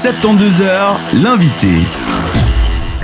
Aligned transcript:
72 0.00 0.60
heures, 0.60 1.00
l'invité. 1.12 1.74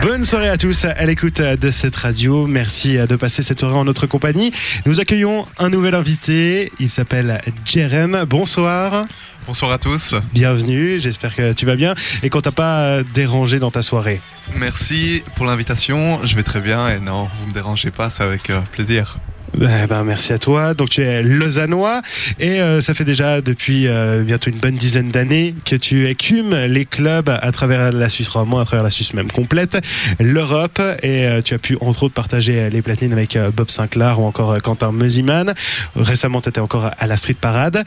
Bonne 0.01 0.25
soirée 0.25 0.49
à 0.49 0.57
tous 0.57 0.85
à 0.85 1.05
l'écoute 1.05 1.41
de 1.41 1.73
cette 1.73 1.97
radio. 1.97 2.47
Merci 2.47 2.97
de 2.97 3.17
passer 3.17 3.43
cette 3.43 3.59
soirée 3.59 3.75
en 3.75 3.85
notre 3.85 4.07
compagnie. 4.07 4.53
Nous 4.87 5.01
accueillons 5.01 5.45
un 5.59 5.71
nouvel 5.71 5.97
invité. 5.97 6.71
Il 6.79 6.89
s'appelle 6.89 7.41
Jerem. 7.65 8.25
Bonsoir. 8.29 9.07
Bonsoir 9.49 9.73
à 9.73 9.79
tous. 9.79 10.15
Bienvenue. 10.33 11.01
J'espère 11.01 11.35
que 11.35 11.53
tu 11.53 11.67
vas 11.67 11.75
bien 11.75 11.97
et 12.23 12.31
qu'on 12.31 12.41
t'a 12.41 12.53
pas 12.53 13.03
dérangé 13.03 13.59
dans 13.59 13.73
ta 13.73 13.83
soirée. 13.83 14.21
Merci 14.55 15.25
pour 15.35 15.47
l'invitation. 15.47 16.25
Je 16.25 16.37
vais 16.37 16.45
très 16.45 16.61
bien 16.61 16.89
et 16.91 17.01
non, 17.01 17.29
vous 17.41 17.49
me 17.49 17.53
dérangez 17.53 17.91
pas, 17.91 18.09
c'est 18.09 18.23
avec 18.23 18.51
euh, 18.51 18.61
plaisir. 18.71 19.19
Eh 19.61 19.87
ben, 19.87 20.03
merci 20.03 20.33
à 20.33 20.39
toi. 20.39 20.75
Donc 20.75 20.91
tu 20.91 21.03
es 21.03 21.23
lausannois 21.23 22.03
et 22.41 22.61
euh, 22.61 22.81
ça 22.81 22.93
fait 22.93 23.05
déjà 23.05 23.41
depuis 23.41 23.87
euh, 23.87 24.23
bientôt 24.23 24.51
une 24.51 24.59
bonne 24.59 24.77
dizaine 24.77 25.11
d'années 25.11 25.55
que 25.65 25.77
tu 25.77 26.09
écumes 26.09 26.55
les 26.55 26.85
clubs 26.85 27.29
à 27.29 27.53
travers 27.53 27.93
la 27.93 28.09
Suisse 28.09 28.29
romande, 28.29 28.63
à 28.63 28.65
travers 28.65 28.83
la 28.83 28.91
Suisse 28.91 29.15
même 29.15 29.31
complète, 29.31 29.79
l'Europe 30.19 30.81
et 31.03 31.27
euh, 31.27 31.41
tu 31.41 31.55
as 31.55 31.59
pu 31.59 31.77
entre 31.81 32.05
autres 32.05 32.15
partager 32.15 32.69
les 32.69 32.83
platines 32.83 33.13
avec 33.13 33.39
Bob 33.55 33.71
Sinclair 33.71 34.21
ou 34.21 34.25
encore 34.25 34.61
Quentin 34.61 34.91
Meusiman. 34.91 35.55
Récemment 35.95 36.41
tu 36.41 36.49
étais 36.49 36.61
encore 36.61 36.91
à 36.99 37.07
la 37.07 37.17
Street 37.17 37.37
Parade. 37.41 37.85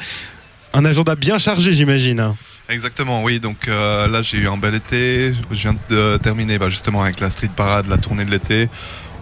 Un 0.73 0.85
agenda 0.85 1.15
bien 1.15 1.37
chargé 1.37 1.73
j'imagine. 1.73 2.33
Exactement, 2.69 3.23
oui. 3.23 3.39
Donc 3.39 3.67
là, 3.67 4.21
j'ai 4.21 4.39
eu 4.39 4.49
un 4.49 4.57
bel 4.57 4.75
été. 4.75 5.33
Je 5.51 5.55
viens 5.55 5.75
de 5.89 6.17
terminer 6.17 6.57
bah, 6.57 6.67
justement 6.67 7.01
avec 7.01 7.21
la 7.21 7.29
Street 7.31 7.49
Parade, 7.55 7.87
la 7.87 7.97
tournée 7.97 8.25
de 8.25 8.31
l'été. 8.31 8.67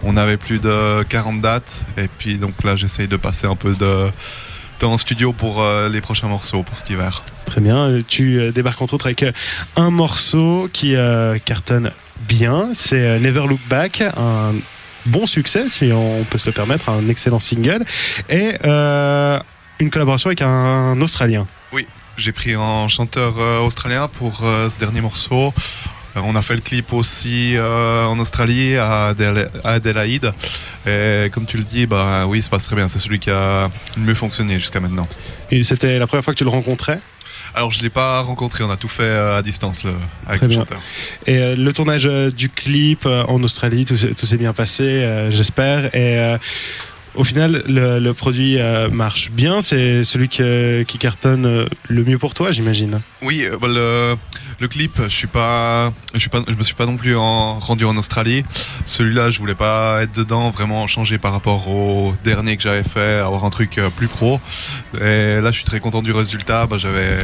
On 0.02 0.16
avait 0.16 0.36
plus 0.36 0.60
de 0.60 1.02
40 1.08 1.40
dates. 1.40 1.84
Et 1.96 2.08
puis 2.08 2.38
donc 2.38 2.62
là, 2.64 2.76
j'essaye 2.76 3.08
de 3.08 3.16
passer 3.16 3.46
un 3.46 3.56
peu 3.56 3.74
de 3.74 4.10
temps 4.78 4.92
en 4.92 4.98
studio 4.98 5.32
pour 5.32 5.62
euh, 5.62 5.88
les 5.88 6.00
prochains 6.00 6.28
morceaux 6.28 6.62
pour 6.62 6.78
cet 6.78 6.90
hiver. 6.90 7.22
Très 7.46 7.60
bien. 7.60 8.00
Tu 8.06 8.38
euh, 8.38 8.52
débarques 8.52 8.80
entre 8.82 8.94
autres 8.94 9.06
avec 9.06 9.22
euh, 9.22 9.32
un 9.76 9.90
morceau 9.90 10.68
qui 10.72 10.94
cartonne 11.44 11.90
bien. 12.28 12.70
C'est 12.74 13.18
Never 13.20 13.46
Look 13.46 13.60
Back, 13.68 14.02
un 14.16 14.54
bon 15.06 15.26
succès, 15.26 15.68
si 15.68 15.90
on 15.92 16.24
peut 16.24 16.38
se 16.38 16.46
le 16.46 16.52
permettre, 16.52 16.88
un 16.88 17.08
excellent 17.08 17.38
single. 17.38 17.84
Et 18.28 18.54
une 19.78 19.90
collaboration 19.90 20.28
avec 20.28 20.42
un 20.42 21.00
Australien. 21.00 21.46
Oui, 21.72 21.86
j'ai 22.16 22.32
pris 22.32 22.54
un 22.54 22.88
chanteur 22.88 23.36
australien 23.62 24.08
pour 24.08 24.38
ce 24.38 24.78
dernier 24.78 25.00
morceau. 25.00 25.52
Euh, 26.16 26.20
on 26.24 26.34
a 26.34 26.42
fait 26.42 26.54
le 26.54 26.60
clip 26.60 26.92
aussi 26.92 27.56
euh, 27.56 28.04
en 28.04 28.18
Australie, 28.18 28.76
à, 28.76 29.14
Adelaide. 29.64 30.32
Et 30.86 31.30
comme 31.30 31.46
tu 31.46 31.56
le 31.56 31.64
dis, 31.64 31.86
bah 31.86 32.26
oui, 32.26 32.42
ça 32.42 32.48
passe 32.50 32.66
très 32.66 32.76
bien. 32.76 32.88
C'est 32.88 32.98
celui 32.98 33.18
qui 33.18 33.30
a 33.30 33.70
le 33.96 34.02
mieux 34.02 34.14
fonctionné 34.14 34.54
jusqu'à 34.54 34.80
maintenant. 34.80 35.06
Et 35.50 35.62
c'était 35.62 35.98
la 35.98 36.06
première 36.06 36.24
fois 36.24 36.32
que 36.32 36.38
tu 36.38 36.44
le 36.44 36.50
rencontrais? 36.50 37.00
Alors 37.54 37.70
je 37.70 37.78
ne 37.78 37.84
l'ai 37.84 37.90
pas 37.90 38.20
rencontré, 38.20 38.64
on 38.64 38.70
a 38.70 38.76
tout 38.76 38.88
fait 38.88 39.02
euh, 39.02 39.38
à 39.38 39.42
distance 39.42 39.86
avec 40.26 40.42
le 40.42 40.50
chanteur. 40.50 40.80
Et 41.26 41.54
le 41.54 41.72
tournage 41.72 42.04
du 42.04 42.50
clip 42.50 43.06
en 43.06 43.42
Australie, 43.42 43.84
tout, 43.84 43.96
s'est 43.96 44.36
bien 44.36 44.52
passé, 44.52 45.30
j'espère. 45.30 45.94
Et 45.94 46.36
au 47.16 47.24
final, 47.24 47.62
le, 47.66 48.12
produit 48.12 48.58
euh, 48.58 48.88
marche 48.88 49.30
bien. 49.30 49.60
C'est 49.60 50.04
celui 50.04 50.28
qui, 50.28 50.98
cartonne 50.98 51.46
euh, 51.46 51.66
le 51.88 52.04
mieux 52.04 52.18
pour 52.18 52.34
toi, 52.34 52.52
j'imagine. 52.52 53.00
Oui, 53.22 53.44
euh, 53.44 53.56
bah, 53.58 53.68
le, 54.60 54.68
clip, 54.68 55.00
je 55.02 55.14
suis 55.14 55.26
pas, 55.26 55.92
je 56.14 56.28
me 56.56 56.62
suis 56.62 56.74
pas 56.74 56.86
non 56.86 56.96
plus 56.96 57.16
rendu 57.16 57.84
en 57.84 57.96
Australie. 57.96 58.44
Celui-là, 58.84 59.30
je 59.30 59.38
voulais 59.38 59.54
pas 59.54 60.02
être 60.02 60.14
dedans, 60.14 60.50
vraiment 60.50 60.86
changer 60.86 61.18
par 61.18 61.32
rapport 61.32 61.68
au 61.68 62.14
dernier 62.24 62.56
que 62.56 62.62
j'avais 62.62 62.84
fait, 62.84 63.18
avoir 63.18 63.44
un 63.44 63.50
truc 63.50 63.80
plus 63.96 64.08
pro. 64.08 64.40
Et 65.00 65.40
là, 65.40 65.50
je 65.50 65.56
suis 65.56 65.64
très 65.64 65.80
content 65.80 66.02
du 66.02 66.12
résultat. 66.12 66.66
Bah, 66.66 66.78
j'avais, 66.78 67.18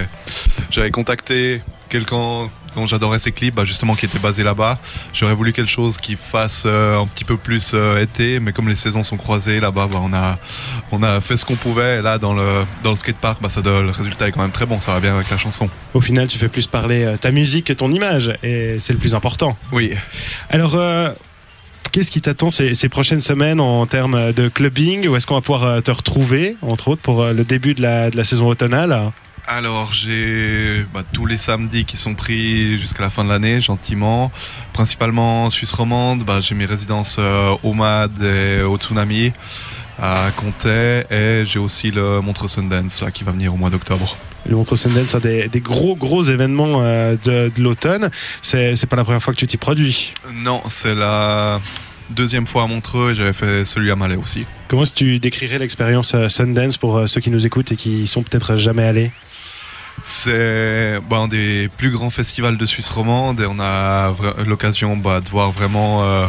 j'avais 0.71 0.91
contacté 0.91 1.61
quelqu'un 1.89 2.49
dont 2.75 2.87
j'adorais 2.87 3.19
ses 3.19 3.33
clips, 3.33 3.55
bah, 3.55 3.65
justement 3.65 3.95
qui 3.95 4.07
était 4.07 4.19
basé 4.19 4.43
là-bas. 4.43 4.79
J'aurais 5.13 5.35
voulu 5.35 5.53
quelque 5.53 5.71
chose 5.71 5.97
qui 5.97 6.17
fasse 6.17 6.65
euh, 6.67 6.99
un 6.99 7.07
petit 7.07 7.25
peu 7.25 7.37
plus 7.37 7.73
euh, 7.75 8.03
été, 8.03 8.41
mais 8.41 8.53
comme 8.53 8.69
les 8.69 8.77
saisons 8.77 9.03
sont 9.03 9.17
croisées 9.17 9.61
là-bas, 9.61 9.89
bah, 9.91 10.01
on 10.03 10.13
a 10.13 10.39
on 10.91 11.03
a 11.03 11.21
fait 11.21 11.37
ce 11.37 11.45
qu'on 11.45 11.57
pouvait. 11.57 11.99
Et 11.99 12.03
là, 12.03 12.19
dans 12.19 12.35
le 12.35 12.65
dans 12.83 12.91
le 12.91 12.97
skatepark, 12.97 13.41
bah, 13.41 13.49
ça 13.49 13.61
le 13.63 13.91
résultat 13.91 14.29
est 14.29 14.33
quand 14.33 14.43
même 14.43 14.53
très 14.53 14.67
bon. 14.67 14.81
Ça 14.81 14.93
va 14.93 15.01
bien 15.01 15.15
avec 15.15 15.31
la 15.31 15.39
chanson. 15.39 15.69
Au 15.95 16.01
final, 16.01 16.29
tu 16.29 16.39
fais 16.39 16.49
plus 16.49 16.67
parler 16.67 17.05
euh, 17.05 17.17
ta 17.17 17.31
musique 17.31 17.67
que 17.67 17.73
ton 17.73 17.91
image, 17.93 18.33
et 18.43 18.79
c'est 18.79 18.93
le 18.93 18.99
plus 18.99 19.15
important. 19.15 19.57
Oui. 19.73 19.93
Alors. 20.51 20.79
Qu'est-ce 21.91 22.11
qui 22.11 22.23
t'attend 22.23 22.49
ces, 22.49 22.75
ces, 22.75 22.89
prochaines 22.89 23.21
semaines 23.21 23.61
en 23.61 23.85
termes 23.87 24.33
de 24.33 24.49
clubbing? 24.49 25.09
Où 25.09 25.17
est-ce 25.17 25.27
qu'on 25.27 25.35
va 25.35 25.43
pouvoir 25.43 25.83
te 25.83 25.91
retrouver, 25.91 26.57
entre 26.63 26.89
autres, 26.89 27.03
pour 27.03 27.23
le 27.23 27.45
début 27.45 27.75
de 27.75 27.83
la, 27.83 28.09
de 28.09 28.17
la 28.17 28.25
saison 28.25 28.49
automnale? 28.49 29.13
Alors 29.47 29.93
j'ai 29.93 30.85
bah, 30.95 31.03
tous 31.13 31.27
les 31.27 31.39
samedis 31.39 31.85
qui 31.85 31.97
sont 31.97 32.15
pris 32.15 32.79
jusqu'à 32.79 33.03
la 33.03 33.11
fin 33.11 33.25
de 33.25 33.29
l'année, 33.29 33.61
gentiment. 33.61 34.31
Principalement 34.73 35.45
en 35.45 35.51
Suisse 35.51 35.73
romande, 35.73 36.25
bah, 36.25 36.41
j'ai 36.41 36.55
mes 36.55 36.67
résidences 36.67 37.17
euh, 37.19 37.55
au 37.63 37.73
MAD 37.73 38.23
et 38.23 38.63
au 38.63 38.77
Tsunami 38.77 39.33
à 39.99 40.31
Comté 40.37 41.03
et 41.11 41.45
j'ai 41.45 41.59
aussi 41.59 41.91
le 41.91 42.21
Montreux 42.21 42.49
Sundance 42.49 43.03
là, 43.03 43.11
qui 43.11 43.25
va 43.25 43.33
venir 43.33 43.53
au 43.53 43.57
mois 43.57 43.71
d'octobre. 43.71 44.17
Le 44.47 44.57
Montreux 44.57 44.77
Sundance, 44.77 45.11
c'est 45.11 45.21
des, 45.21 45.49
des, 45.49 45.61
gros 45.61 45.95
gros 45.95 46.23
événements 46.23 46.81
euh, 46.81 47.17
de, 47.23 47.53
de 47.55 47.63
l'automne. 47.63 48.11
C'est, 48.41 48.75
c'est 48.75 48.87
pas 48.87 48.97
la 48.97 49.05
première 49.05 49.23
fois 49.23 49.33
que 49.33 49.39
tu 49.39 49.47
t'y 49.47 49.57
produis? 49.57 50.15
Non, 50.33 50.63
c'est 50.69 50.95
la 50.95 51.61
deuxième 52.11 52.47
fois 52.47 52.65
à 52.65 52.67
Montreux 52.67 53.13
et 53.13 53.15
j'avais 53.15 53.33
fait 53.33 53.65
celui 53.65 53.91
à 53.91 53.97
Malais 53.97 54.17
aussi. 54.17 54.47
Comment 54.69 54.83
est-ce 54.83 54.93
que 54.93 54.99
tu 54.99 55.19
décrirais 55.19 55.59
l'expérience 55.59 56.15
euh, 56.15 56.29
Sundance 56.29 56.77
pour 56.77 57.09
ceux 57.09 57.21
qui 57.21 57.31
nous 57.31 57.47
écoutent 57.47 57.73
et 57.73 57.77
qui 57.77 58.07
sont 58.07 58.23
peut-être 58.23 58.57
jamais 58.57 58.85
allés? 58.85 59.13
C'est 60.05 60.99
bah, 61.09 61.19
un 61.19 61.29
des 61.29 61.69
plus 61.77 61.91
grands 61.91 62.11
festivals 62.11 62.57
de 62.57 62.67
Suisse 62.67 62.89
romande 62.89 63.41
et 63.41 63.47
on 63.47 63.61
a 63.61 64.15
l'occasion 64.47 64.97
bah, 64.97 65.21
de 65.21 65.29
voir 65.29 65.53
vraiment 65.53 66.03
euh, 66.03 66.27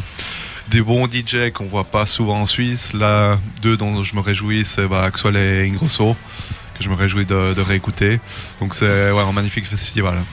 des 0.70 0.82
bons 0.82 1.08
DJ 1.08 1.52
qu'on 1.54 1.66
voit 1.66 1.84
pas 1.84 2.06
souvent 2.06 2.42
en 2.42 2.46
Suisse. 2.46 2.94
Là, 2.94 3.40
deux 3.62 3.78
dont 3.78 4.04
je 4.04 4.16
me 4.16 4.22
réjouis, 4.22 4.64
c'est 4.66 4.88
bah, 4.88 5.04
Axel 5.04 5.36
et 5.36 5.68
Ingrosso, 5.68 6.16
que 6.78 6.84
je 6.84 6.90
me 6.90 6.96
réjouis 6.96 7.26
de, 7.26 7.60
réécouter. 7.62 8.20
Donc 8.60 8.74
c'est 8.74 9.10
un 9.10 9.32
magnifique 9.32 9.66
festival. 9.66 10.24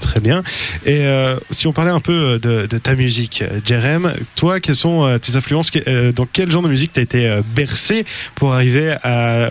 Très 0.00 0.20
bien. 0.20 0.42
Et 0.84 1.06
euh, 1.06 1.38
si 1.50 1.66
on 1.66 1.72
parlait 1.72 1.90
un 1.90 2.00
peu 2.00 2.38
de, 2.38 2.66
ta 2.66 2.94
musique, 2.94 3.42
Jerem, 3.64 4.12
toi, 4.34 4.60
quelles 4.60 4.76
sont 4.76 5.06
euh, 5.06 5.18
tes 5.18 5.36
influences 5.36 5.70
Dans 6.14 6.26
quel 6.26 6.50
genre 6.50 6.62
de 6.62 6.68
musique 6.68 6.92
tu 6.92 7.00
as 7.00 7.02
été 7.04 7.40
bercé 7.54 8.04
pour 8.34 8.52
arriver 8.52 8.96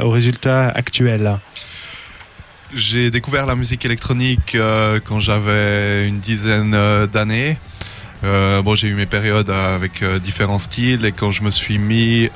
au 0.02 0.09
résultat 0.09 0.68
actuel? 0.68 1.40
J'ai 2.73 3.11
découvert 3.11 3.45
la 3.45 3.55
musique 3.55 3.85
électronique 3.85 4.55
euh, 4.55 5.00
quand 5.03 5.19
j'avais 5.19 6.07
une 6.07 6.19
dizaine 6.19 6.73
euh, 6.73 7.07
d'années. 7.07 7.57
Euh, 8.23 8.61
bon, 8.61 8.75
j'ai 8.75 8.88
eu 8.88 8.95
mes 8.95 9.05
périodes 9.05 9.50
avec 9.50 10.03
différents 10.22 10.59
styles 10.59 11.05
et 11.05 11.11
quand 11.11 11.31
je 11.31 11.44
me 11.44 11.51
suis 11.51 11.78
mis, 11.78 12.31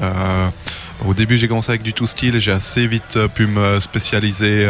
au 1.03 1.15
début 1.15 1.39
j'ai 1.39 1.47
commencé 1.47 1.71
avec 1.71 1.81
du 1.81 1.91
tout 1.91 2.05
style 2.05 2.35
et 2.35 2.39
j'ai 2.39 2.51
assez 2.51 2.85
vite 2.85 3.17
pu 3.33 3.47
me 3.47 3.79
spécialiser 3.79 4.69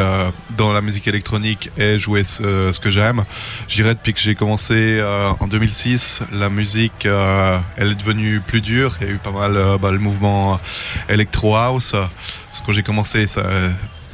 dans 0.57 0.71
la 0.71 0.79
musique 0.79 1.09
électronique 1.09 1.69
et 1.77 1.99
jouer 1.99 2.23
ce, 2.23 2.79
que 2.79 2.89
j'aime. 2.89 3.25
J'irais 3.67 3.93
depuis 3.93 4.13
que 4.13 4.21
j'ai 4.21 4.35
commencé 4.35 5.03
en 5.41 5.47
2006, 5.47 6.21
la 6.31 6.47
musique 6.47 7.05
elle 7.05 7.91
est 7.91 7.95
devenue 7.95 8.39
plus 8.39 8.61
dure. 8.61 8.95
Il 9.01 9.07
y 9.07 9.09
a 9.09 9.13
eu 9.13 9.17
pas 9.17 9.31
mal 9.31 9.77
bah, 9.81 9.91
le 9.91 9.99
mouvement 9.99 10.61
electro 11.09 11.57
house. 11.57 11.91
Parce 11.91 12.61
que 12.61 12.65
quand 12.67 12.71
j'ai 12.71 12.83
commencé, 12.83 13.27
ça, 13.27 13.43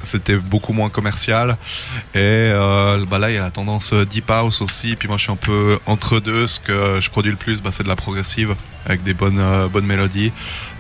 c'était 0.08 0.36
beaucoup 0.36 0.74
moins 0.74 0.90
commercial. 0.90 1.58
Et 2.16 2.20
euh, 2.20 3.06
bah 3.06 3.20
là, 3.20 3.30
il 3.30 3.36
y 3.36 3.38
a 3.38 3.42
la 3.42 3.52
tendance 3.52 3.94
deep 3.94 4.30
house 4.32 4.62
aussi. 4.62 4.96
Puis 4.96 5.08
moi, 5.08 5.18
je 5.18 5.24
suis 5.24 5.32
un 5.32 5.36
peu 5.36 5.80
entre 5.86 6.20
deux. 6.20 6.48
Ce 6.48 6.60
que 6.60 7.00
je 7.02 7.10
produis 7.10 7.32
le 7.32 7.38
plus, 7.38 7.62
bah, 7.62 7.70
c'est 7.72 7.84
de 7.84 7.90
la 7.90 7.96
progressive 7.96 8.56
avec 8.86 9.04
des 9.04 9.14
bonnes, 9.14 9.40
euh, 9.40 9.68
bonnes 9.68 9.86
mélodies. 9.86 10.32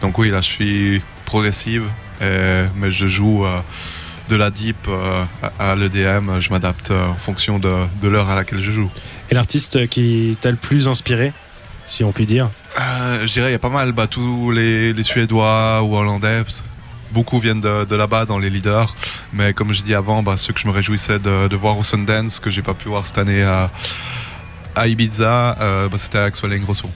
Donc 0.02 0.18
oui, 0.18 0.30
là, 0.30 0.42
je 0.42 0.48
suis 0.48 1.02
progressive, 1.26 1.84
mais 2.22 2.90
je 2.90 3.08
joue 3.08 3.46
euh, 3.46 3.60
de 4.30 4.36
la 4.36 4.50
deep 4.50 4.88
à, 5.60 5.76
l'EDM. 5.76 6.40
Je 6.40 6.50
m'adapte 6.50 6.92
en 6.92 7.16
fonction 7.16 7.60
de, 7.60 8.08
l'heure 8.08 8.30
à 8.30 8.36
laquelle 8.36 8.62
je 8.62 8.72
joue. 8.72 8.90
Et 9.30 9.36
l'artiste 9.36 9.88
qui 9.88 10.38
t'a 10.40 10.52
le 10.52 10.58
plus 10.58 10.88
inspiré, 10.88 11.34
si 11.86 12.04
on 12.04 12.14
peut 12.14 12.26
dire? 12.26 12.50
Je 12.78 13.32
dirais, 13.32 13.50
il 13.50 13.54
y 13.54 13.56
a 13.56 13.60
pas 13.60 13.70
mal, 13.70 13.92
bah, 13.92 14.08
tous 14.08 14.52
les, 14.52 14.94
les 14.94 15.04
Suédois 15.04 15.82
ou 15.84 15.96
Hollandais 15.96 16.44
beaucoup 17.12 17.40
viennent 17.40 17.62
de, 17.62 17.96
là-bas 17.96 18.26
dans 18.26 18.40
les 18.40 18.50
leaders. 18.50 18.96
Mais 19.34 19.54
comme 19.54 19.74
je 19.74 19.82
dis 19.82 19.94
avant, 19.94 20.24
bah, 20.24 20.38
ceux 20.38 20.54
que 20.54 20.60
je 20.60 20.68
me 20.68 20.72
réjouissais 20.72 21.20
de, 21.20 21.56
voir 21.56 21.78
au 21.78 21.84
Sundance, 21.84 22.40
que 22.40 22.50
j'ai 22.50 22.62
pas 22.62 22.74
pu 22.74 22.90
voir 22.90 23.08
cette 23.08 23.18
année 23.18 23.44
à, 23.44 23.70
Ibiza, 24.86 25.58
euh, 25.60 25.90
bah, 25.90 25.98
c'était 26.00 26.20
Axel 26.20 26.52
Ingrosso. 26.54 26.88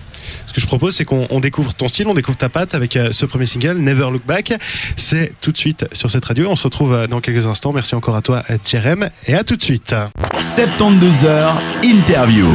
Ce 0.45 0.53
que 0.53 0.61
je 0.61 0.67
propose, 0.67 0.95
c'est 0.95 1.05
qu'on 1.05 1.39
découvre 1.39 1.73
ton 1.73 1.87
style, 1.87 2.07
on 2.07 2.13
découvre 2.13 2.37
ta 2.37 2.49
patte 2.49 2.75
avec 2.75 2.95
euh, 2.95 3.11
ce 3.11 3.25
premier 3.25 3.45
single, 3.45 3.77
Never 3.77 4.09
Look 4.11 4.25
Back. 4.25 4.53
C'est 4.95 5.33
tout 5.41 5.51
de 5.51 5.57
suite 5.57 5.85
sur 5.93 6.09
cette 6.09 6.25
radio. 6.25 6.47
On 6.49 6.55
se 6.55 6.63
retrouve 6.63 6.93
euh, 6.93 7.07
dans 7.07 7.21
quelques 7.21 7.47
instants. 7.47 7.73
Merci 7.73 7.95
encore 7.95 8.15
à 8.15 8.21
toi, 8.21 8.43
Jerem, 8.65 9.09
et 9.27 9.33
à 9.33 9.43
tout 9.43 9.55
de 9.55 9.63
suite. 9.63 9.95
72 10.39 11.25
heures 11.25 11.59
interview. 11.83 12.47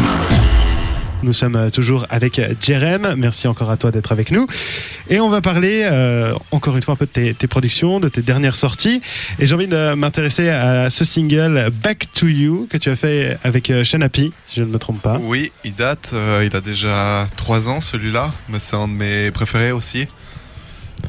Nous 1.23 1.33
sommes 1.33 1.57
euh, 1.57 1.71
toujours 1.71 2.07
avec 2.11 2.41
Jerem. 2.61 3.15
Merci 3.17 3.49
encore 3.49 3.71
à 3.71 3.77
toi 3.77 3.91
d'être 3.91 4.13
avec 4.13 4.31
nous. 4.31 4.47
Et 5.09 5.21
on 5.21 5.29
va 5.29 5.41
parler 5.41 5.83
euh, 5.85 6.35
encore 6.51 6.77
une 6.77 6.83
fois 6.83 6.95
un 6.95 6.97
peu 6.97 7.07
de 7.07 7.33
tes, 7.33 7.47
productions, 7.47 8.01
de 8.01 8.09
tes 8.09 8.23
dernières 8.23 8.57
sorties. 8.57 9.01
Et 9.39 9.47
j'ai 9.47 9.55
envie 9.55 9.69
de 9.69 9.95
m'intéresser 9.95 10.49
à 10.49 10.91
ce 10.91 11.05
single 11.05 11.71
Back 11.71 12.07
to 12.13 12.27
You 12.27 12.67
que 12.69 12.77
tu 12.77 12.91
as 12.91 12.97
fait 12.97 13.39
avec 13.45 13.71
euh, 13.71 13.85
Shanapi, 13.85 14.33
si 14.47 14.57
je 14.57 14.65
ne 14.65 14.69
me 14.69 14.79
trompe 14.79 15.01
pas. 15.01 15.19
Oui, 15.23 15.53
il 15.65 15.75
date, 15.75 16.11
euh, 16.13 16.45
il 16.45 16.57
a 16.57 16.61
déjà 16.61 17.29
trois 17.37 17.69
ans 17.69 17.81
celui-là, 17.81 18.33
mais 18.49 18.59
c'est 18.59 18.75
un 18.75 18.89
de 18.89 18.93
mes 18.93 19.31
préférés 19.31 19.73
aussi. 19.73 20.09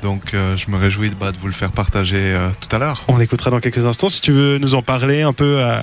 Donc 0.02 0.34
euh, 0.34 0.56
je 0.58 0.70
me 0.72 0.78
réjouis 0.78 1.10
de, 1.10 1.16
bah, 1.16 1.32
de 1.32 1.38
vous 1.38 1.48
le 1.48 1.54
faire 1.54 1.72
partager 1.72 2.18
euh, 2.18 2.50
tout 2.60 2.74
à 2.76 2.80
l'heure. 2.80 3.04
On 3.08 3.18
l'écoutera 3.18 3.50
dans 3.52 3.60
quelques 3.60 3.86
instants. 3.86 4.10
Si 4.10 4.22
tu 4.22 4.32
veux 4.32 4.58
nous 4.58 4.76
en 4.76 4.82
parler 4.82 5.22
un 5.22 5.34
peu, 5.34 5.58
euh, 5.60 5.80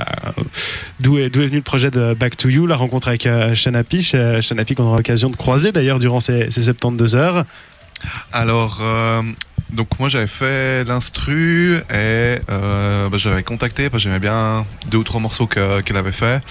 d'où 1.01 1.19
est, 1.19 1.25
est 1.27 1.37
venu 1.39 1.57
le 1.57 1.63
projet 1.63 1.91
de 1.91 2.15
Back 2.15 2.37
to 2.37 2.49
You, 2.49 2.67
la 2.67 2.77
rencontre 2.77 3.09
avec 3.09 3.29
Shanapi, 3.55 4.01
Sh- 4.01 4.41
Shanapi 4.41 4.75
qu'on 4.75 4.85
aura 4.85 4.97
l'occasion 4.99 5.29
de 5.29 5.37
croiser 5.37 5.73
d'ailleurs 5.73 5.99
durant 5.99 6.21
ces, 6.21 6.51
ces 6.51 6.63
72 6.63 7.17
heures. 7.17 7.45
Alors, 8.33 8.79
euh, 8.83 9.23
donc 9.71 9.89
moi 9.99 10.09
j'avais 10.09 10.27
fait 10.27 10.85
l'instru 10.85 11.77
et 11.91 12.39
euh, 12.51 13.09
bah, 13.09 13.17
j'avais 13.17 13.43
contacté 13.43 13.89
parce 13.89 14.03
que 14.03 14.09
j'aimais 14.09 14.21
bien 14.21 14.67
deux 14.91 14.99
ou 14.99 15.05
trois 15.05 15.21
morceaux 15.21 15.47
que- 15.47 15.81
qu'elle 15.81 15.97
avait 15.97 16.13
fait. 16.13 16.43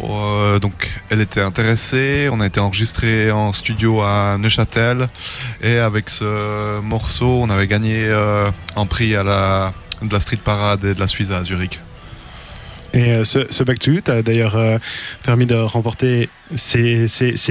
Euh, 0.00 0.58
donc 0.58 0.90
elle 1.08 1.20
était 1.20 1.40
intéressée, 1.40 2.28
on 2.32 2.40
a 2.40 2.46
été 2.46 2.60
enregistré 2.60 3.30
en 3.30 3.52
studio 3.52 4.02
à 4.02 4.36
Neuchâtel 4.38 5.08
et 5.62 5.78
avec 5.78 6.10
ce 6.10 6.80
morceau 6.80 7.26
on 7.26 7.48
avait 7.48 7.66
gagné 7.66 8.04
euh, 8.08 8.50
un 8.76 8.86
prix 8.86 9.14
à 9.14 9.22
la, 9.22 9.72
de 10.02 10.12
la 10.12 10.20
Street 10.20 10.40
Parade 10.42 10.84
et 10.84 10.94
de 10.94 11.00
la 11.00 11.06
Suisse 11.06 11.30
à 11.30 11.44
Zurich. 11.44 11.80
Et 12.92 13.12
euh, 13.12 13.24
ce, 13.24 13.46
ce 13.50 13.62
Back 13.64 13.78
to 13.78 13.92
You 13.92 14.00
t'a 14.00 14.22
d'ailleurs 14.22 14.80
permis 15.22 15.46
de 15.46 15.54
remporter 15.54 16.28
ces, 16.56 17.08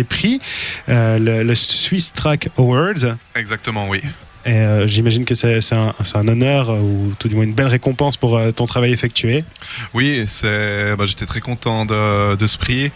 prix, 0.08 0.42
euh, 0.90 1.20
le, 1.20 1.44
le 1.44 1.56
Swiss 1.56 2.14
Track 2.14 2.50
Award. 2.58 3.18
Exactement, 3.36 3.90
oui. 3.90 4.02
Et 4.46 4.52
euh, 4.52 4.88
j'imagine 4.88 5.26
que 5.26 5.36
c'est 5.36 5.60
un, 5.74 6.28
honneur 6.28 6.70
euh, 6.70 6.80
ou 6.80 7.14
tout 7.18 7.30
du 7.30 7.36
moins 7.36 7.46
une 7.46 7.54
belle 7.54 7.68
récompense 7.68 8.18
pour 8.18 8.38
euh, 8.38 8.52
ton 8.52 8.66
travail 8.66 8.92
effectué. 8.92 9.46
Oui, 9.94 10.26
bah, 10.44 11.06
j'étais 11.06 11.26
très 11.26 11.40
content 11.40 11.86
de, 11.86 12.36
de 12.36 12.48
ce 12.48 12.58
prix. 12.58 12.92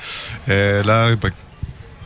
Et 0.50 0.84
là, 0.84 1.16
bah, 1.16 1.30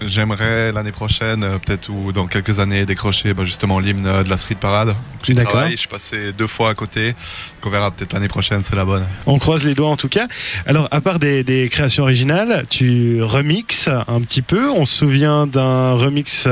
j'aimerais 0.02 0.72
l'année 0.72 0.92
prochaine, 0.92 1.42
peut-être 1.66 1.90
ou 1.90 2.12
dans 2.12 2.28
quelques 2.28 2.60
années, 2.60 2.86
décrocher 2.86 3.34
bah, 3.34 3.46
justement 3.46 3.80
l'hymne 3.80 4.24
de 4.24 4.30
la 4.30 4.38
Street 4.38 4.58
Parade. 4.60 4.96
D'accord. 5.30 5.70
je 5.72 5.76
suis 5.76 5.88
passé 5.88 6.34
deux 6.34 6.48
fois 6.48 6.70
à 6.70 6.76
côté. 6.76 7.16
On 7.64 7.70
verra 7.70 7.90
peut-être 7.90 8.14
l'année 8.14 8.28
prochaine, 8.28 8.62
c'est 8.64 8.76
la 8.76 8.86
bonne. 8.86 9.08
On 9.26 9.40
croise 9.40 9.64
les 9.64 9.74
doigts 9.74 9.90
en 9.90 9.98
tout 9.98 10.10
cas. 10.10 10.28
Alors, 10.68 10.88
à 10.92 11.02
part 11.02 11.18
des, 11.18 11.44
des 11.44 11.68
créations 11.70 12.04
originales, 12.04 12.66
tu 12.70 13.24
remixes 13.24 13.88
un 13.88 14.22
petit 14.22 14.44
peu. 14.44 14.70
On 14.70 14.86
se 14.86 14.98
souvient 14.98 15.48
d'un 15.48 15.94
remix 15.94 16.48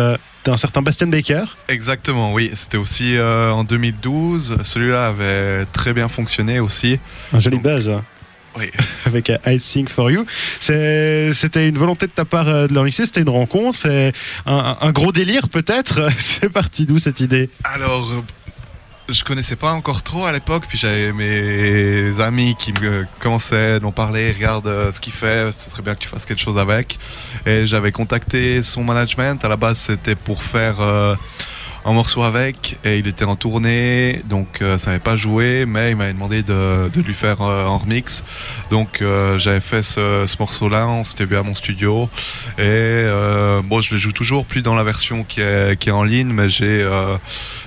d'un 0.45 0.57
certain 0.57 0.81
Bastian 0.81 1.07
Baker. 1.07 1.43
Exactement, 1.67 2.33
oui. 2.33 2.51
C'était 2.55 2.77
aussi 2.77 3.17
euh, 3.17 3.51
en 3.51 3.63
2012. 3.63 4.57
Celui-là 4.63 5.07
avait 5.07 5.65
très 5.73 5.93
bien 5.93 6.07
fonctionné 6.07 6.59
aussi. 6.59 6.99
Un 7.33 7.39
joli 7.39 7.57
Donc, 7.57 7.63
buzz. 7.65 7.91
oui. 8.57 8.67
Avec 9.05 9.29
euh, 9.29 9.37
I 9.45 9.59
Sing 9.59 9.87
For 9.87 10.09
You. 10.11 10.25
C'était 10.59 11.67
une 11.67 11.77
volonté 11.77 12.07
de 12.07 12.11
ta 12.11 12.25
part 12.25 12.47
euh, 12.47 12.67
de 12.67 12.73
le 12.73 12.79
remixer, 12.79 13.05
c'était 13.05 13.21
une 13.21 13.29
rencontre, 13.29 13.77
c'est 13.77 14.13
un, 14.45 14.77
un 14.79 14.91
gros 14.91 15.11
délire 15.11 15.49
peut-être. 15.49 16.09
C'est 16.17 16.49
parti 16.49 16.85
d'où 16.85 16.99
cette 16.99 17.19
idée? 17.19 17.49
Alors, 17.63 18.23
je 19.11 19.23
connaissais 19.23 19.55
pas 19.55 19.73
encore 19.73 20.03
trop 20.03 20.25
à 20.25 20.31
l'époque, 20.31 20.65
puis 20.67 20.77
j'avais 20.77 21.11
mes 21.13 22.19
amis 22.19 22.55
qui 22.57 22.73
me 22.73 23.05
commençaient 23.19 23.79
d'en 23.79 23.91
parler, 23.91 24.31
regarde 24.31 24.67
euh, 24.67 24.91
ce 24.91 24.99
qu'il 24.99 25.13
fait, 25.13 25.51
ce 25.57 25.69
serait 25.69 25.81
bien 25.81 25.95
que 25.95 25.99
tu 25.99 26.07
fasses 26.07 26.25
quelque 26.25 26.41
chose 26.41 26.57
avec. 26.57 26.99
Et 27.45 27.65
j'avais 27.65 27.91
contacté 27.91 28.63
son 28.63 28.83
management, 28.83 29.43
à 29.43 29.47
la 29.47 29.57
base 29.57 29.77
c'était 29.79 30.15
pour 30.15 30.43
faire 30.43 30.81
euh, 30.81 31.15
morceau 31.93 32.23
avec, 32.23 32.77
et 32.83 32.97
il 32.97 33.07
était 33.07 33.25
en 33.25 33.35
tournée, 33.35 34.21
donc 34.25 34.61
euh, 34.61 34.77
ça 34.77 34.91
n'avait 34.91 34.99
pas 34.99 35.15
joué, 35.15 35.65
mais 35.65 35.91
il 35.91 35.95
m'avait 35.95 36.13
demandé 36.13 36.43
de, 36.43 36.89
lui 36.95 37.13
faire 37.13 37.41
euh, 37.41 37.65
un 37.65 37.77
remix. 37.77 38.23
Donc 38.69 39.01
euh, 39.01 39.37
j'avais 39.39 39.59
fait 39.59 39.83
ce, 39.83 40.25
ce 40.27 40.35
morceau-là, 40.39 40.87
on 40.87 41.05
s'était 41.05 41.25
vu 41.25 41.37
à 41.37 41.43
mon 41.43 41.55
studio, 41.55 42.09
et 42.57 43.05
bon, 43.63 43.81
je 43.81 43.93
le 43.93 43.97
joue 43.97 44.11
toujours 44.11 44.45
plus 44.45 44.61
dans 44.61 44.75
la 44.75 44.83
version 44.83 45.23
qui 45.23 45.41
est, 45.41 45.91
en 45.91 46.03
ligne, 46.03 46.29
mais 46.29 46.49
j'ai 46.49 46.85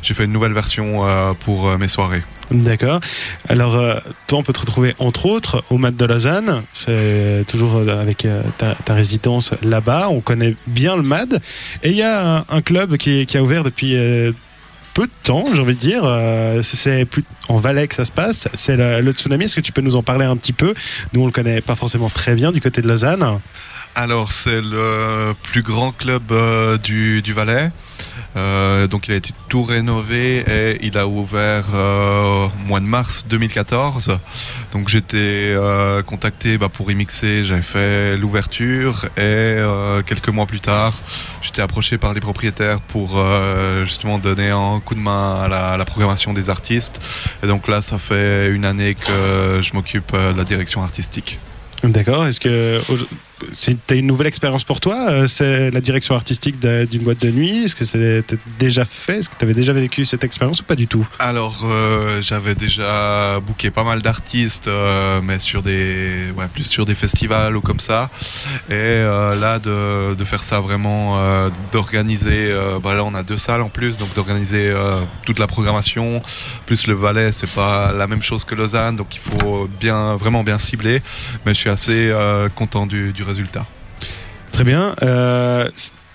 fait 0.02 0.24
une 0.24 0.32
nouvelle 0.32 0.52
version 0.52 1.02
pour 1.40 1.76
mes 1.78 1.88
soirées. 1.88 2.22
D'accord. 2.52 3.00
Alors, 3.48 3.76
euh, 3.76 3.96
toi, 4.26 4.38
on 4.38 4.42
peut 4.42 4.52
te 4.52 4.60
retrouver 4.60 4.94
entre 4.98 5.26
autres 5.26 5.64
au 5.70 5.78
MAD 5.78 5.96
de 5.96 6.04
Lausanne. 6.04 6.62
C'est 6.72 7.44
toujours 7.48 7.76
euh, 7.76 8.00
avec 8.00 8.26
euh, 8.26 8.42
ta, 8.58 8.94
résidence 8.94 9.52
là-bas. 9.62 10.08
On 10.10 10.20
connaît 10.20 10.54
bien 10.66 10.96
le 10.96 11.02
MAD. 11.02 11.40
Et 11.82 11.90
il 11.90 11.96
y 11.96 12.02
a 12.02 12.44
un, 12.48 12.60
club 12.60 12.96
qui, 12.96 13.26
a 13.34 13.42
ouvert 13.42 13.64
depuis 13.64 13.96
peu 14.94 15.06
de 15.06 15.12
temps, 15.22 15.46
j'ai 15.54 15.62
envie 15.62 15.74
de 15.74 15.80
dire. 15.80 16.02
C'est- 16.62 16.76
c'est 16.76 17.04
plus 17.06 17.24
en 17.48 17.56
Valais 17.56 17.88
que 17.88 17.94
ça 17.94 18.04
se 18.04 18.12
passe. 18.12 18.48
C'est 18.52 18.76
le, 18.76 19.00
le 19.00 19.12
Tsunami. 19.12 19.44
Est-ce 19.44 19.56
que 19.56 19.60
tu 19.60 19.72
peux 19.72 19.80
nous 19.80 19.96
en 19.96 20.02
parler 20.02 20.26
un 20.26 20.36
petit 20.36 20.52
peu? 20.52 20.74
Nous, 21.14 21.22
on 21.22 21.26
le 21.26 21.32
connaît 21.32 21.62
pas 21.62 21.74
forcément 21.74 22.10
très 22.10 22.34
bien 22.34 22.52
du 22.52 22.60
côté 22.60 22.82
de 22.82 22.88
Lausanne. 22.88 23.40
Alors, 23.94 24.32
c'est 24.32 24.60
le 24.60 25.34
plus 25.42 25.62
grand 25.62 25.92
club 25.92 26.32
euh, 26.32 26.78
du, 26.78 27.20
du 27.20 27.34
Valais. 27.34 27.70
Euh, 28.36 28.86
donc, 28.86 29.08
il 29.08 29.12
a 29.12 29.16
été 29.16 29.30
tout 29.48 29.62
rénové 29.62 30.38
et 30.38 30.78
il 30.80 30.96
a 30.96 31.06
ouvert 31.06 31.66
euh, 31.74 32.46
au 32.46 32.66
mois 32.66 32.80
de 32.80 32.86
mars 32.86 33.26
2014. 33.28 34.18
Donc, 34.72 34.88
j'étais 34.88 35.18
euh, 35.18 36.02
contacté 36.02 36.56
bah, 36.56 36.70
pour 36.70 36.90
y 36.90 36.94
mixer. 36.94 37.44
J'avais 37.44 37.60
fait 37.60 38.16
l'ouverture 38.16 39.06
et 39.16 39.20
euh, 39.20 40.02
quelques 40.02 40.30
mois 40.30 40.46
plus 40.46 40.60
tard, 40.60 40.94
j'étais 41.42 41.60
approché 41.60 41.98
par 41.98 42.14
les 42.14 42.20
propriétaires 42.20 42.80
pour 42.80 43.22
justement 43.84 44.18
donner 44.18 44.50
un 44.50 44.80
coup 44.80 44.94
de 44.94 45.00
main 45.00 45.34
à 45.42 45.48
la, 45.48 45.68
à 45.70 45.76
la 45.76 45.84
programmation 45.84 46.32
des 46.32 46.48
artistes. 46.48 47.00
Et 47.42 47.46
donc 47.46 47.68
là, 47.68 47.82
ça 47.82 47.98
fait 47.98 48.48
une 48.50 48.64
année 48.64 48.94
que 48.94 49.60
je 49.62 49.72
m'occupe 49.74 50.12
de 50.12 50.36
la 50.36 50.44
direction 50.44 50.82
artistique. 50.82 51.38
D'accord. 51.84 52.26
Est-ce 52.26 52.40
que 52.40 52.80
t'as 53.86 53.96
une 53.96 54.06
nouvelle 54.06 54.26
expérience 54.26 54.64
pour 54.64 54.80
toi 54.80 54.96
euh, 55.10 55.28
C'est 55.28 55.70
la 55.70 55.80
direction 55.80 56.14
artistique 56.14 56.58
d'une 56.60 57.02
boîte 57.02 57.20
de 57.20 57.30
nuit. 57.30 57.64
Est-ce 57.64 57.74
que 57.74 57.84
c'était 57.84 58.38
déjà 58.58 58.84
fait 58.84 59.18
Est-ce 59.18 59.28
que 59.28 59.36
tu 59.36 59.44
avais 59.44 59.54
déjà 59.54 59.72
vécu 59.72 60.04
cette 60.04 60.24
expérience 60.24 60.60
ou 60.60 60.64
pas 60.64 60.76
du 60.76 60.86
tout? 60.86 61.06
Alors, 61.18 61.64
euh, 61.64 62.22
j'avais 62.22 62.54
déjà 62.54 63.40
booké 63.40 63.70
pas 63.70 63.84
mal 63.84 64.02
d'artistes, 64.02 64.68
euh, 64.68 65.20
mais 65.22 65.38
sur 65.38 65.62
des, 65.62 66.32
plus 66.52 66.64
sur 66.64 66.84
des 66.84 66.94
festivals 66.94 67.56
ou 67.56 67.60
comme 67.60 67.80
ça. 67.80 68.10
Et 68.70 69.02
là, 69.02 69.58
de, 69.58 70.24
faire 70.24 70.44
ça 70.44 70.60
vraiment, 70.60 71.50
d'organiser. 71.72 72.54
bah 72.82 72.94
là, 72.94 73.04
on 73.04 73.14
a 73.14 73.22
deux 73.22 73.36
salles 73.36 73.62
en 73.62 73.68
plus, 73.68 73.98
donc 73.98 74.14
d'organiser 74.14 74.72
toute 75.26 75.38
la 75.38 75.46
programmation. 75.46 76.22
Plus 76.66 76.86
le 76.86 76.94
Valais, 76.94 77.32
c'est 77.32 77.50
pas 77.50 77.92
la 77.92 78.06
même 78.06 78.22
chose 78.22 78.44
que 78.44 78.54
Lausanne, 78.54 78.96
donc 78.96 79.14
il 79.14 79.20
faut 79.20 79.68
bien, 79.80 80.16
vraiment 80.16 80.44
bien 80.44 80.58
cibler. 80.58 81.02
Mais 81.44 81.54
je 81.54 81.60
suis 81.60 81.70
assez 81.70 82.12
content 82.54 82.86
du, 82.86 83.12
du 83.12 83.22
résultat. 83.22 83.31
Très 84.52 84.64
bien. 84.64 84.94
Euh, 85.02 85.68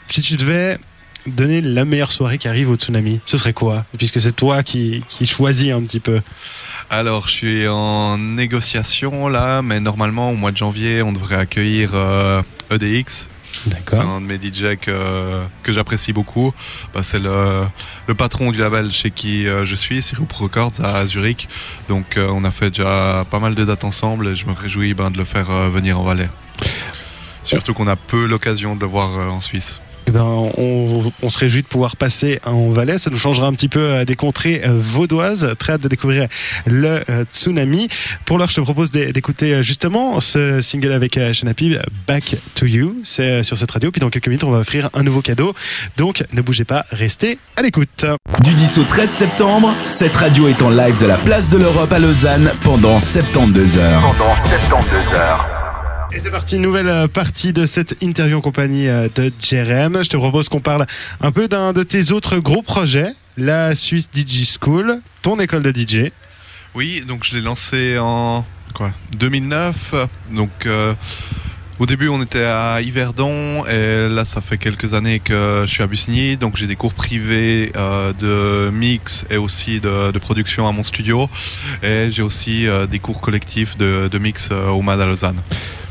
si 0.10 0.22
tu 0.22 0.36
devais 0.36 0.78
donner 1.26 1.62
la 1.62 1.86
meilleure 1.86 2.12
soirée 2.12 2.38
qui 2.38 2.48
arrive 2.48 2.70
au 2.70 2.76
tsunami, 2.76 3.20
ce 3.26 3.38
serait 3.38 3.54
quoi 3.54 3.86
Puisque 3.98 4.22
c'est 4.22 4.36
toi 4.36 4.64
qui, 4.64 5.04
qui 5.10 5.26
choisis 5.26 5.72
un 5.72 5.82
petit 5.82 6.00
peu. 6.00 6.22
Alors, 6.90 7.28
je 7.28 7.34
suis 7.34 7.68
en 7.68 8.18
négociation 8.18 9.28
là, 9.28 9.62
mais 9.62 9.80
normalement, 9.80 10.32
au 10.32 10.36
mois 10.36 10.52
de 10.52 10.58
janvier, 10.58 11.02
on 11.02 11.12
devrait 11.12 11.36
accueillir 11.36 11.92
euh, 11.94 12.42
EDX. 12.72 13.28
C'est 13.88 14.00
un 14.00 14.22
de 14.22 14.26
mes 14.26 14.36
DJ 14.36 14.78
que, 14.80 15.42
que 15.64 15.74
j'apprécie 15.74 16.14
beaucoup. 16.14 16.54
Bah, 16.94 17.02
c'est 17.04 17.20
le, 17.20 17.66
le 18.08 18.14
patron 18.14 18.52
du 18.52 18.60
label 18.60 18.92
chez 18.92 19.10
qui 19.10 19.48
euh, 19.48 19.66
je 19.66 19.76
suis, 19.76 20.02
Sirup 20.02 20.32
Records 20.32 20.80
à 20.84 21.06
Zurich. 21.06 21.50
Donc 21.88 22.18
euh, 22.18 22.28
on 22.30 22.44
a 22.44 22.52
fait 22.52 22.70
déjà 22.70 23.26
pas 23.30 23.40
mal 23.40 23.56
de 23.56 23.66
dates 23.66 23.84
ensemble 23.84 24.28
et 24.28 24.36
je 24.36 24.46
me 24.46 24.54
réjouis 24.54 24.94
ben, 24.94 25.10
de 25.10 25.18
le 25.18 25.26
faire 25.26 25.50
venir 25.70 26.00
en 26.00 26.04
Valais. 26.04 26.30
Surtout 27.48 27.74
qu'on 27.74 27.88
a 27.88 27.96
peu 27.96 28.26
l'occasion 28.26 28.76
de 28.76 28.82
le 28.82 28.88
voir 28.88 29.18
euh, 29.18 29.30
en 29.30 29.42
Suisse. 29.42 29.80
Eh 30.10 30.12
ben, 30.14 30.24
on, 30.24 31.12
on 31.22 31.30
se 31.30 31.38
réjouit 31.38 31.64
de 31.64 31.68
pouvoir 31.68 31.98
passer 31.98 32.40
en 32.46 32.70
Valais. 32.70 32.98
Ça 32.98 33.10
nous 33.10 33.18
changera 33.20 33.46
un 33.48 33.52
petit 33.54 33.68
peu 33.68 33.82
euh, 33.82 34.06
des 34.06 34.16
contrées 34.16 34.62
euh, 34.66 34.70
vaudoises. 34.74 35.54
Très 35.60 35.74
hâte 35.74 35.82
de 35.82 35.90
découvrir 35.90 36.28
le 36.66 37.02
tsunami. 37.30 37.90
Pour 38.24 38.38
l'heure, 38.38 38.50
je 38.50 38.56
te 38.56 38.62
propose 38.62 38.90
d'é- 38.90 39.12
d'écouter 39.12 39.62
justement 39.64 40.22
ce 40.22 40.62
single 40.62 40.94
avec 40.94 41.20
Shanapi, 41.34 41.76
Back 42.08 42.38
to 42.56 42.66
You. 42.66 42.96
C'est 43.04 43.44
sur 43.44 43.58
cette 43.58 43.70
radio. 43.72 43.92
Puis 43.92 44.00
dans 44.00 44.10
quelques 44.10 44.28
minutes, 44.28 44.46
on 44.46 44.52
va 44.52 44.60
offrir 44.60 44.90
un 44.94 45.04
nouveau 45.04 45.22
cadeau. 45.22 45.54
Donc 45.98 46.24
ne 46.32 46.42
bougez 46.42 46.64
pas, 46.64 46.86
restez 46.92 47.38
à 47.58 47.62
l'écoute. 47.62 48.06
Du 48.46 48.54
10 48.54 48.78
au 48.78 48.84
13 48.84 49.10
septembre, 49.10 49.76
cette 49.82 50.16
radio 50.16 50.48
est 50.48 50.62
en 50.62 50.70
live 50.70 50.98
de 51.00 51.06
la 51.06 51.18
place 51.18 51.50
de 51.50 51.58
l'Europe 51.58 51.92
à 51.92 52.00
Lausanne 52.00 52.54
pendant 52.64 52.98
72 52.98 53.78
heures. 53.78 54.02
pendant 54.18 54.36
72 54.46 55.18
heures. 55.18 55.67
Et 56.14 56.20
c'est 56.20 56.32
parti, 56.32 56.58
nouvelle 56.58 56.88
euh, 56.88 57.08
partie 57.10 57.52
de 57.52 57.66
cette 57.66 58.02
interview 58.02 58.38
en 58.38 58.42
compagnie 58.42 58.88
euh, 58.88 59.10
de 59.14 59.32
Jerem. 59.40 60.04
Je 60.04 60.10
te 60.10 60.16
propose 60.16 60.48
qu'on 60.48 60.62
parle 60.62 60.86
un 61.20 61.32
peu 61.32 61.50
d'un 61.50 61.74
de 61.74 61.84
tes 61.84 62.12
autres 62.12 62.38
gros 62.38 62.62
projets, 62.62 63.12
la 63.36 63.76
Swiss 63.76 64.08
DJ 64.14 64.58
School, 64.60 65.02
ton 65.22 65.38
école 65.40 65.64
de 65.64 65.72
DJ. 65.72 66.12
Oui, 66.76 67.04
donc 67.06 67.26
je 67.26 67.36
l'ai 67.36 67.42
lancé 67.42 67.98
en 68.00 68.46
quoi 68.74 68.94
2009. 69.18 69.96
Donc 70.32 70.66
euh, 70.66 70.94
Au 71.80 71.86
début, 71.86 72.08
on 72.10 72.20
était 72.24 72.44
à 72.44 72.82
Yverdon 72.82 73.64
et 73.68 74.10
là, 74.10 74.26
ça 74.26 74.42
fait 74.42 74.58
quelques 74.58 74.96
années 74.96 75.20
que 75.20 75.64
je 75.68 75.72
suis 75.72 75.84
à 75.84 75.88
Bussigny. 75.88 76.36
Donc, 76.36 76.58
j'ai 76.58 76.66
des 76.66 76.76
cours 76.76 76.96
privés 76.96 77.72
euh, 77.76 78.14
de 78.14 78.72
mix 78.72 79.26
et 79.30 79.38
aussi 79.38 79.80
de, 79.80 80.12
de 80.12 80.18
production 80.20 80.68
à 80.68 80.72
mon 80.72 80.82
studio. 80.84 81.30
Et 81.84 82.10
j'ai 82.10 82.24
aussi 82.24 82.68
euh, 82.68 82.88
des 82.88 82.98
cours 82.98 83.22
collectifs 83.22 83.78
de, 83.78 84.10
de 84.12 84.18
mix 84.18 84.50
euh, 84.52 84.70
au 84.70 84.82
MAD 84.82 85.02
à 85.02 85.06
Lausanne. 85.06 85.38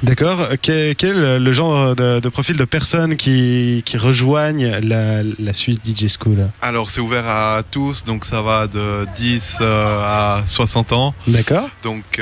D'accord. 0.02 0.48
Quel, 0.60 0.96
quel 0.96 1.16
est 1.22 1.38
le 1.38 1.52
genre 1.52 1.94
de, 1.94 2.18
de 2.18 2.28
profil 2.28 2.56
de 2.56 2.64
personnes 2.64 3.16
qui, 3.16 3.82
qui 3.86 3.96
rejoignent 3.96 4.80
la, 4.82 5.22
la 5.22 5.54
Suisse 5.54 5.78
DJ 5.84 6.08
School? 6.08 6.50
Alors, 6.62 6.90
c'est 6.90 7.00
ouvert 7.00 7.28
à 7.28 7.62
tous. 7.70 8.02
Donc, 8.04 8.24
ça 8.24 8.42
va 8.42 8.66
de 8.66 9.06
10 9.16 9.58
euh, 9.60 10.00
à 10.02 10.42
60 10.48 10.92
ans. 10.92 11.14
D'accord. 11.28 11.70
Donc, 11.84 12.20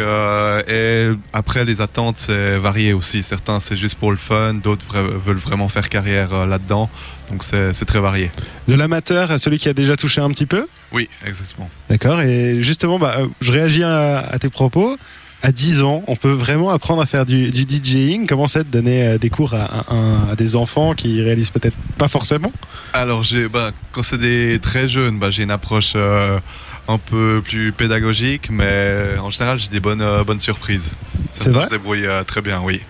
et 0.69 1.09
après, 1.33 1.65
les 1.65 1.81
attentes, 1.81 2.19
c'est 2.19 2.59
varié 2.59 2.93
aussi. 2.93 3.23
Certains, 3.23 3.54
c'est 3.61 3.77
juste 3.77 3.97
pour 3.97 4.11
le 4.11 4.17
fun. 4.17 4.55
D'autres 4.55 4.99
veulent 5.01 5.37
vraiment 5.37 5.69
faire 5.69 5.89
carrière 5.89 6.33
euh, 6.35 6.47
là-dedans. 6.47 6.89
Donc, 7.31 7.43
c'est 7.45 7.73
très 7.85 8.01
varié. 8.01 8.31
De 8.69 8.75
l'amateur 8.75 9.31
à 9.31 9.39
celui 9.39 9.59
qui 9.59 9.69
a 9.69 9.73
déjà 9.75 9.97
touché 9.97 10.21
un 10.21 10.31
petit 10.31 10.47
peu? 10.47 10.67
Oui, 10.93 11.09
exactement. 11.27 11.71
D'accord. 11.89 12.21
Et 12.21 12.63
justement, 12.63 12.99
bah, 12.99 13.15
euh, 13.19 13.27
je 13.41 13.53
réagis 13.53 13.83
à, 13.83 14.19
à 14.19 14.39
tes 14.39 14.49
propos. 14.49 14.97
À 15.43 15.53
10 15.53 15.83
ans, 15.83 16.03
on 16.07 16.17
peut 16.17 16.31
vraiment 16.33 16.71
apprendre 16.71 17.03
à 17.03 17.07
faire 17.07 17.27
du, 17.27 17.51
du 17.51 17.65
DJing. 17.69 18.27
Comment 18.27 18.47
c'est 18.47 18.65
de 18.65 18.71
donner 18.71 19.07
euh, 19.07 19.19
des 19.19 19.29
cours 19.29 19.53
à, 19.53 19.65
à- 19.65 20.31
à 20.31 20.37
des 20.37 20.57
enfants 20.57 20.95
qui 20.95 21.21
réalisent 21.23 21.51
peut-être 21.51 21.77
pas 21.99 22.09
forcément? 22.09 22.51
Alors, 22.95 23.23
j'ai, 23.25 23.49
bah, 23.49 23.73
quand 23.93 24.03
c'est 24.03 24.17
des 24.17 24.59
très 24.59 24.89
jeunes, 24.89 25.19
bah, 25.19 25.31
j'ai 25.31 25.43
une 25.43 25.51
approche 25.51 25.93
euh, 25.97 26.39
un 26.89 26.97
peu 26.97 27.43
plus 27.45 27.73
pédagogique, 27.73 28.49
mais 28.51 29.19
en 29.21 29.29
général, 29.29 29.59
j'ai 29.59 29.69
des 29.69 29.81
bonnes, 29.81 30.01
euh, 30.01 30.25
bonnes 30.25 30.41
surprises. 30.41 30.89
C'est 31.33 31.51
vrai? 31.51 31.65
se 31.67 31.71
débrouillent 31.71 32.07
euh, 32.07 32.25
très 32.25 32.41
bien, 32.41 32.63
oui. 32.65 32.81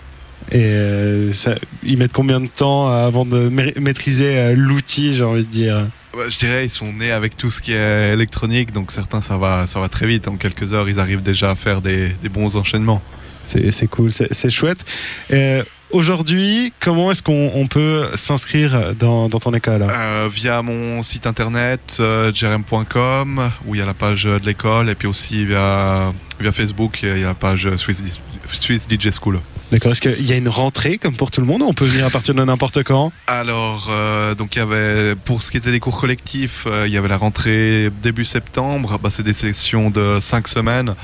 Et 0.52 0.62
euh, 0.62 1.32
ça- 1.32 1.54
ils 1.82 1.96
mettent 1.96 2.12
combien 2.12 2.40
de 2.40 2.48
temps 2.48 2.88
avant 2.90 3.24
de 3.24 3.48
ma- 3.48 3.62
maîtriser 3.80 4.36
euh, 4.38 4.54
l'outil, 4.56 5.14
j'ai 5.14 5.24
envie 5.24 5.44
de 5.44 5.50
dire? 5.50 5.88
Bah, 6.12 6.28
je 6.28 6.38
dirais, 6.38 6.64
ils 6.66 6.70
sont 6.70 6.92
nés 6.92 7.10
avec 7.12 7.36
tout 7.36 7.50
ce 7.50 7.60
qui 7.60 7.72
est 7.72 8.12
électronique, 8.12 8.72
donc 8.72 8.92
certains, 8.92 9.20
ça 9.20 9.36
va, 9.38 9.66
ça 9.66 9.80
va 9.80 9.88
très 9.88 10.06
vite. 10.06 10.28
En 10.28 10.36
quelques 10.36 10.72
heures, 10.72 10.88
ils 10.88 11.00
arrivent 11.00 11.22
déjà 11.22 11.50
à 11.50 11.54
faire 11.54 11.80
des, 11.80 12.10
des 12.22 12.28
bons 12.28 12.56
enchaînements. 12.56 13.02
C'est 13.42 13.86
cool, 13.88 14.10
c'est 14.12 14.50
chouette. 14.50 14.84
Euh, 15.32 15.62
Aujourd'hui, 15.90 16.72
comment 16.80 17.12
est-ce 17.12 17.22
qu'on 17.22 17.52
on 17.54 17.68
peut 17.68 18.08
s'inscrire 18.16 18.94
dans, 18.98 19.28
dans 19.28 19.38
ton 19.38 19.54
école? 19.54 19.82
Euh, 19.88 20.28
via 20.32 20.60
mon 20.60 21.04
site 21.04 21.24
internet 21.26 21.98
euh, 22.00 22.32
jerem.com 22.32 23.50
où 23.66 23.74
il 23.76 23.78
y 23.78 23.82
a 23.82 23.86
la 23.86 23.94
page 23.94 24.24
de 24.24 24.40
l'école 24.44 24.88
et 24.90 24.96
puis 24.96 25.06
aussi 25.06 25.44
via, 25.44 26.12
via 26.40 26.50
Facebook 26.50 26.98
il 27.04 27.18
y 27.20 27.22
a 27.22 27.26
la 27.28 27.34
page 27.34 27.68
Swiss, 27.76 28.02
Swiss 28.62 28.82
DJ 28.88 29.10
School. 29.10 29.40
D'accord, 29.74 29.92
est-ce 29.92 30.00
qu'il 30.00 30.26
y 30.26 30.32
a 30.32 30.36
une 30.36 30.48
rentrée 30.48 30.98
comme 30.98 31.16
pour 31.16 31.30
tout 31.30 31.40
le 31.40 31.46
monde 31.46 31.62
on 31.62 31.72
peut 31.72 31.86
venir 31.86 32.06
à 32.06 32.10
partir 32.10 32.34
de 32.34 32.44
n'importe 32.44 32.84
quand 32.84 33.12
Alors 33.26 33.88
euh, 33.90 34.34
donc 34.34 34.54
il 34.54 34.58
y 34.58 34.62
avait 34.62 35.16
pour 35.16 35.42
ce 35.42 35.50
qui 35.50 35.56
était 35.56 35.72
des 35.72 35.80
cours 35.80 35.98
collectifs 35.98 36.66
euh, 36.66 36.86
il 36.86 36.92
y 36.92 36.96
avait 36.96 37.08
la 37.08 37.16
rentrée 37.16 37.90
début 38.02 38.24
septembre 38.24 39.00
bah, 39.02 39.08
c'est 39.10 39.22
des 39.22 39.32
sessions 39.32 39.90
de 39.90 40.18
5 40.20 40.46
semaines 40.48 40.94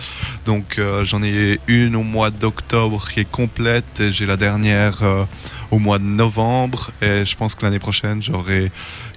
donc 0.45 0.79
euh, 0.79 1.05
j'en 1.05 1.23
ai 1.23 1.59
une 1.67 1.97
au 1.97 2.03
mois 2.03 2.31
d'octobre 2.31 3.09
qui 3.09 3.21
est 3.21 3.31
complète 3.31 3.99
et 3.99 4.13
j'ai 4.13 4.27
la 4.27 4.37
dernière 4.37 5.03
au 5.71 5.79
mois 5.79 5.99
de 5.99 6.05
novembre 6.05 6.91
et 7.03 7.25
je 7.25 7.37
pense 7.37 7.55
que 7.55 7.65
l'année 7.65 7.79
prochaine 7.79 8.23
j'aurai 8.23 8.71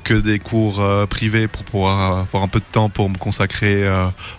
que 0.03 0.13
des 0.13 0.39
cours 0.39 0.81
privés 1.09 1.47
pour 1.47 1.63
pouvoir 1.63 2.19
avoir 2.19 2.43
un 2.43 2.47
peu 2.47 2.59
de 2.59 2.65
temps 2.71 2.89
pour 2.89 3.09
me 3.09 3.17
consacrer 3.17 3.85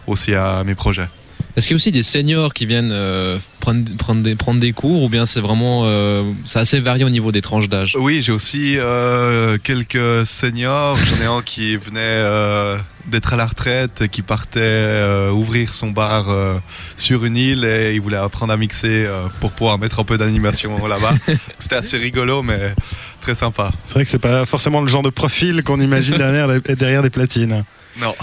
aussi 0.06 0.34
à 0.34 0.64
mes 0.64 0.74
projets. 0.74 1.08
Est-ce 1.56 1.66
qu'il 1.68 1.74
y 1.74 1.76
a 1.76 1.76
aussi 1.76 1.92
des 1.92 2.02
seniors 2.02 2.52
qui 2.52 2.66
viennent 2.66 2.90
euh, 2.92 3.38
prendre, 3.60 3.84
prendre, 3.96 4.22
des, 4.22 4.34
prendre 4.34 4.58
des 4.58 4.72
cours 4.72 5.02
ou 5.04 5.08
bien 5.08 5.24
c'est 5.24 5.40
vraiment 5.40 5.82
euh, 5.84 6.24
c'est 6.46 6.58
assez 6.58 6.80
varié 6.80 7.04
au 7.04 7.10
niveau 7.10 7.30
des 7.30 7.42
tranches 7.42 7.68
d'âge? 7.68 7.96
Oui, 7.98 8.22
j'ai 8.22 8.32
aussi 8.32 8.76
euh, 8.76 9.56
quelques 9.62 10.26
seniors. 10.26 10.96
J'en 10.96 11.22
ai 11.22 11.26
un 11.38 11.42
qui 11.42 11.76
venait 11.76 12.00
euh, 12.00 12.76
d'être 13.06 13.34
à 13.34 13.36
la 13.36 13.46
retraite, 13.46 14.02
et 14.02 14.08
qui 14.08 14.22
partait 14.22 14.58
euh, 14.60 15.30
ouvrir 15.30 15.72
son 15.72 15.90
bar 15.90 16.28
euh, 16.28 16.58
sur 16.96 17.24
une 17.24 17.36
île 17.36 17.64
et 17.64 17.94
il 17.94 18.00
voulait 18.00 18.16
apprendre 18.16 18.52
à 18.52 18.56
mixer 18.56 18.88
euh, 19.06 19.26
pour 19.40 19.52
pouvoir 19.52 19.78
mettre 19.78 20.00
un 20.00 20.04
peu 20.04 20.18
d'animation 20.18 20.84
là-bas. 20.88 21.12
C'était 21.60 21.76
assez 21.76 21.98
rigolo, 21.98 22.42
mais 22.42 22.74
très 23.20 23.36
sympa. 23.36 23.70
C'est 23.86 23.94
vrai 23.94 24.04
que 24.04 24.10
c'est 24.10 24.18
pas 24.18 24.44
forcément 24.44 24.80
le 24.80 24.88
genre 24.88 25.02
de 25.04 25.10
profil 25.10 25.62
qu'on 25.62 25.80
imagine 25.80 26.16
derrière, 26.18 26.48
des- 26.48 26.74
derrière 26.74 27.02
des 27.02 27.10
platines. 27.10 27.62
Non. 28.00 28.14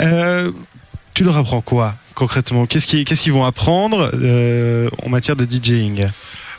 Euh, 0.00 0.50
tu 1.22 1.26
leur 1.26 1.36
apprends 1.36 1.60
quoi 1.60 1.94
concrètement? 2.16 2.66
Qu'est-ce 2.66 2.86
qu'ils 2.86 3.04
qu'est-ce 3.04 3.22
qu'ils 3.22 3.32
vont 3.32 3.44
apprendre 3.44 4.10
euh, 4.14 4.90
en 5.04 5.08
matière 5.08 5.36
de 5.36 5.44
DJing? 5.48 6.08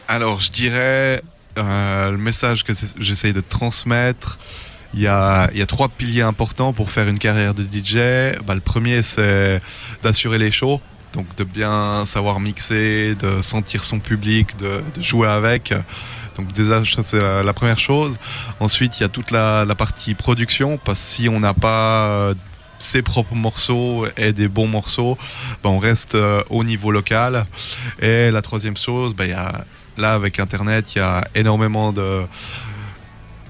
Alors, 0.07 0.39
je 0.39 0.51
dirais 0.51 1.21
euh, 1.57 2.11
le 2.11 2.17
message 2.17 2.63
que 2.63 2.71
j'essaye 2.97 3.33
de 3.33 3.41
transmettre. 3.41 4.39
Il 4.93 5.01
y, 5.01 5.07
a, 5.07 5.49
il 5.51 5.57
y 5.57 5.61
a 5.61 5.65
trois 5.65 5.89
piliers 5.89 6.21
importants 6.21 6.71
pour 6.71 6.91
faire 6.91 7.09
une 7.09 7.19
carrière 7.19 7.55
de 7.55 7.63
DJ. 7.63 8.37
Bah, 8.45 8.53
le 8.55 8.61
premier, 8.61 9.01
c'est 9.01 9.59
d'assurer 10.01 10.37
les 10.37 10.51
shows. 10.51 10.79
Donc 11.11 11.25
de 11.35 11.43
bien 11.43 12.05
savoir 12.05 12.39
mixer, 12.39 13.15
de 13.15 13.41
sentir 13.41 13.83
son 13.83 13.99
public, 13.99 14.55
de, 14.57 14.81
jouer 15.01 15.27
avec. 15.27 15.73
Donc 16.37 16.53
déjà, 16.53 16.85
ça 16.85 17.03
c'est 17.03 17.19
la, 17.19 17.43
la 17.43 17.53
première 17.53 17.79
chose. 17.79 18.17
Ensuite, 18.61 18.99
il 18.99 19.01
y 19.01 19.05
a 19.05 19.09
toute 19.09 19.31
la, 19.31 19.65
la 19.65 19.75
partie 19.75 20.13
production, 20.13 20.77
parce 20.77 20.99
que 20.99 21.05
si 21.05 21.29
on 21.29 21.41
n'a 21.41 21.53
pas 21.53 22.05
euh, 22.07 22.33
ses 22.83 23.01
propres 23.01 23.35
morceaux 23.35 24.05
et 24.17 24.33
des 24.33 24.47
bons 24.47 24.67
morceaux, 24.67 25.17
bah, 25.63 25.69
on 25.69 25.79
reste 25.79 26.15
euh, 26.15 26.43
au 26.49 26.63
niveau 26.63 26.91
local. 26.91 27.45
Et 28.01 28.29
la 28.31 28.41
troisième 28.41 28.77
chose, 28.77 29.15
il 29.19 29.27
y 29.27 29.33
a, 29.33 29.65
là 29.97 30.13
avec 30.13 30.39
Internet, 30.39 30.95
il 30.95 30.99
y 30.99 31.01
a 31.01 31.23
énormément 31.35 31.93
de 31.93 32.23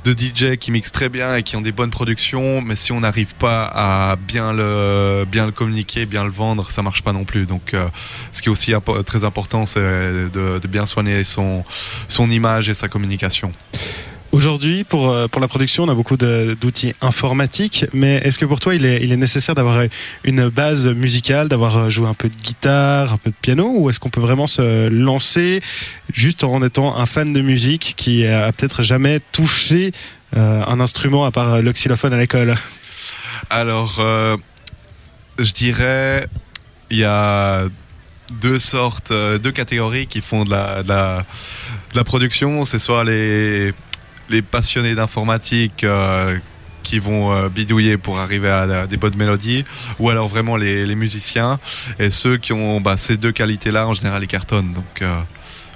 de 0.03 0.11
DJ 0.11 0.57
qui 0.57 0.71
mixent 0.71 0.91
très 0.91 1.07
bien 1.07 1.35
et 1.35 1.43
qui 1.43 1.55
ont 1.55 1.61
des 1.61 1.71
bonnes 1.71 1.89
productions, 1.89 2.61
mais 2.61 2.75
si 2.75 2.91
on 2.91 2.99
n'arrive 2.99 3.35
pas 3.35 3.71
à 3.73 4.17
bien 4.17 4.51
le, 4.51 5.25
bien 5.25 5.45
le 5.45 5.53
communiquer, 5.53 6.05
bien 6.05 6.25
le 6.25 6.29
vendre, 6.29 6.71
ça 6.71 6.81
marche 6.81 7.03
pas 7.03 7.13
non 7.13 7.23
plus. 7.23 7.45
Donc, 7.45 7.73
euh, 7.73 7.87
ce 8.33 8.41
qui 8.41 8.49
est 8.49 8.51
aussi 8.51 8.73
très 9.05 9.23
important, 9.23 9.65
c'est 9.65 9.79
de, 9.79 10.59
de 10.59 10.67
bien 10.67 10.85
soigner 10.85 11.23
son, 11.23 11.63
son 12.09 12.29
image 12.29 12.67
et 12.67 12.73
sa 12.73 12.89
communication. 12.89 13.53
Aujourd'hui, 14.33 14.83
pour, 14.83 15.11
euh, 15.11 15.27
pour 15.27 15.39
la 15.39 15.47
production, 15.47 15.83
on 15.83 15.89
a 15.89 15.93
beaucoup 15.93 16.17
d'outils 16.17 16.95
informatiques, 17.01 17.85
mais 17.93 18.15
est-ce 18.15 18.39
que 18.39 18.45
pour 18.45 18.59
toi, 18.59 18.73
il 18.73 18.83
est, 18.83 19.03
il 19.03 19.11
est 19.11 19.17
nécessaire 19.17 19.53
d'avoir 19.53 19.83
une 20.23 20.49
base 20.49 20.87
musicale, 20.87 21.49
d'avoir 21.49 21.77
euh, 21.77 21.89
joué 21.89 22.07
un 22.07 22.15
peu 22.15 22.29
de 22.29 22.35
guitare, 22.35 23.13
un 23.13 23.17
peu 23.17 23.29
de 23.29 23.35
piano, 23.39 23.71
ou 23.77 23.91
est-ce 23.91 23.99
qu'on 23.99 24.09
peut 24.09 24.21
vraiment 24.21 24.47
se 24.47 24.89
lancer 24.89 25.61
juste 26.11 26.43
en 26.43 26.63
étant 26.63 26.97
un 26.97 27.05
fan 27.05 27.31
de 27.31 27.41
musique 27.41 27.93
qui 27.95 28.25
a 28.25 28.51
peut-être 28.51 28.81
jamais 28.81 29.19
touché 29.31 29.91
euh, 30.35 30.63
un 30.65 30.79
instrument 30.79 31.25
à 31.25 31.31
part 31.31 31.61
le 31.61 31.71
xylophone 31.71 32.13
à 32.13 32.17
l'école? 32.17 32.55
Alors, 33.51 33.99
euh, 33.99 34.35
je 35.37 35.51
dirais, 35.51 36.25
il 36.89 36.97
y 36.97 37.05
a 37.05 37.65
deux 38.41 38.57
sortes, 38.57 39.11
euh, 39.11 39.37
deux 39.37 39.51
catégories 39.51 40.07
qui 40.07 40.21
font 40.21 40.43
de 40.43 40.49
la, 40.49 40.81
de 40.81 40.89
la 41.95 42.03
production. 42.03 42.63
C'est 42.63 42.79
soit 42.79 43.03
les, 43.03 43.73
les 44.33 44.41
passionnés 44.41 44.95
d'informatique 44.95 45.83
euh, 45.83 46.37
qui 46.81 46.99
vont 46.99 47.31
euh, 47.31 47.49
bidouiller 47.49 47.97
pour 47.97 48.19
arriver 48.19 48.49
à, 48.49 48.87
des 48.87 48.97
bonnes 48.97 49.15
mélodies, 49.15 49.63
ou 49.99 50.09
alors 50.09 50.27
vraiment 50.27 50.57
les, 50.57 50.95
musiciens. 50.95 51.59
Et 51.99 52.09
ceux 52.09 52.37
qui 52.37 52.51
ont 52.51 52.81
bah, 52.81 52.97
ces 52.97 53.15
deux 53.15 53.31
qualités-là, 53.31 53.87
en 53.87 53.93
général, 53.93 54.23
ils 54.23 54.27
cartonnent. 54.27 54.73
Donc, 54.73 55.01
euh, 55.01 55.21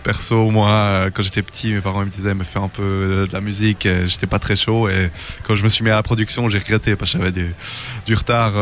perso, 0.04 0.50
moi, 0.50 1.10
quand 1.14 1.22
j'étais 1.22 1.44
petit, 1.44 1.72
mes 1.72 1.82
parents 1.82 2.04
me 2.04 2.10
disaient, 2.10 2.34
me 2.34 2.44
fais 2.44 2.60
un 2.60 2.68
peu 2.68 3.26
de 3.28 3.34
la 3.34 3.42
musique, 3.42 3.88
j'étais 4.06 4.28
pas 4.28 4.40
très 4.40 4.56
chaud. 4.56 4.90
Et 4.90 5.12
quand 5.46 5.56
je 5.56 5.64
me 5.64 5.70
suis 5.70 5.84
mis 5.84 5.92
à 5.92 5.96
la 5.96 6.04
production, 6.04 6.50
j'ai 6.50 6.60
regretté 6.60 6.96
parce 6.96 7.12
que 7.12 7.18
j'avais 7.20 7.32
du, 7.32 8.14
retard 8.14 8.58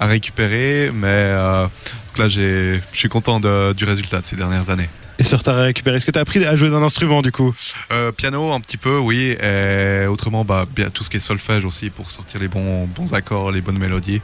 à 0.00 0.06
récupérer. 0.06 0.90
Mais 0.94 1.32
donc 1.32 2.18
là, 2.18 2.28
je 2.28 2.78
suis 2.92 3.08
content 3.08 3.40
du 3.40 3.84
résultat 3.84 4.20
de 4.20 4.26
ces 4.26 4.36
dernières 4.36 4.70
années. 4.70 4.88
Et 5.18 5.24
sur 5.24 5.42
ta 5.42 5.54
récupéré, 5.54 5.96
est-ce 5.96 6.06
que 6.06 6.10
tu 6.10 6.18
as 6.18 6.22
appris 6.22 6.44
à 6.44 6.56
jouer 6.56 6.70
d'un 6.70 6.82
instrument 6.82 7.22
du 7.22 7.30
coup? 7.30 7.54
Euh, 7.92 8.10
piano 8.10 8.52
un 8.52 8.60
petit 8.60 8.76
peu, 8.76 8.98
oui. 8.98 9.36
Et 9.40 10.06
autrement, 10.06 10.44
bah, 10.44 10.66
bien, 10.74 10.90
tout 10.90 11.04
ce 11.04 11.10
qui 11.10 11.18
est 11.18 11.20
solfège 11.20 11.64
aussi 11.64 11.90
pour 11.90 12.10
sortir 12.10 12.40
les 12.40 12.48
bons, 12.48 12.86
bons 12.86 13.14
accords, 13.14 13.52
les 13.52 13.60
bonnes 13.60 13.78
mélodies. 13.78 14.16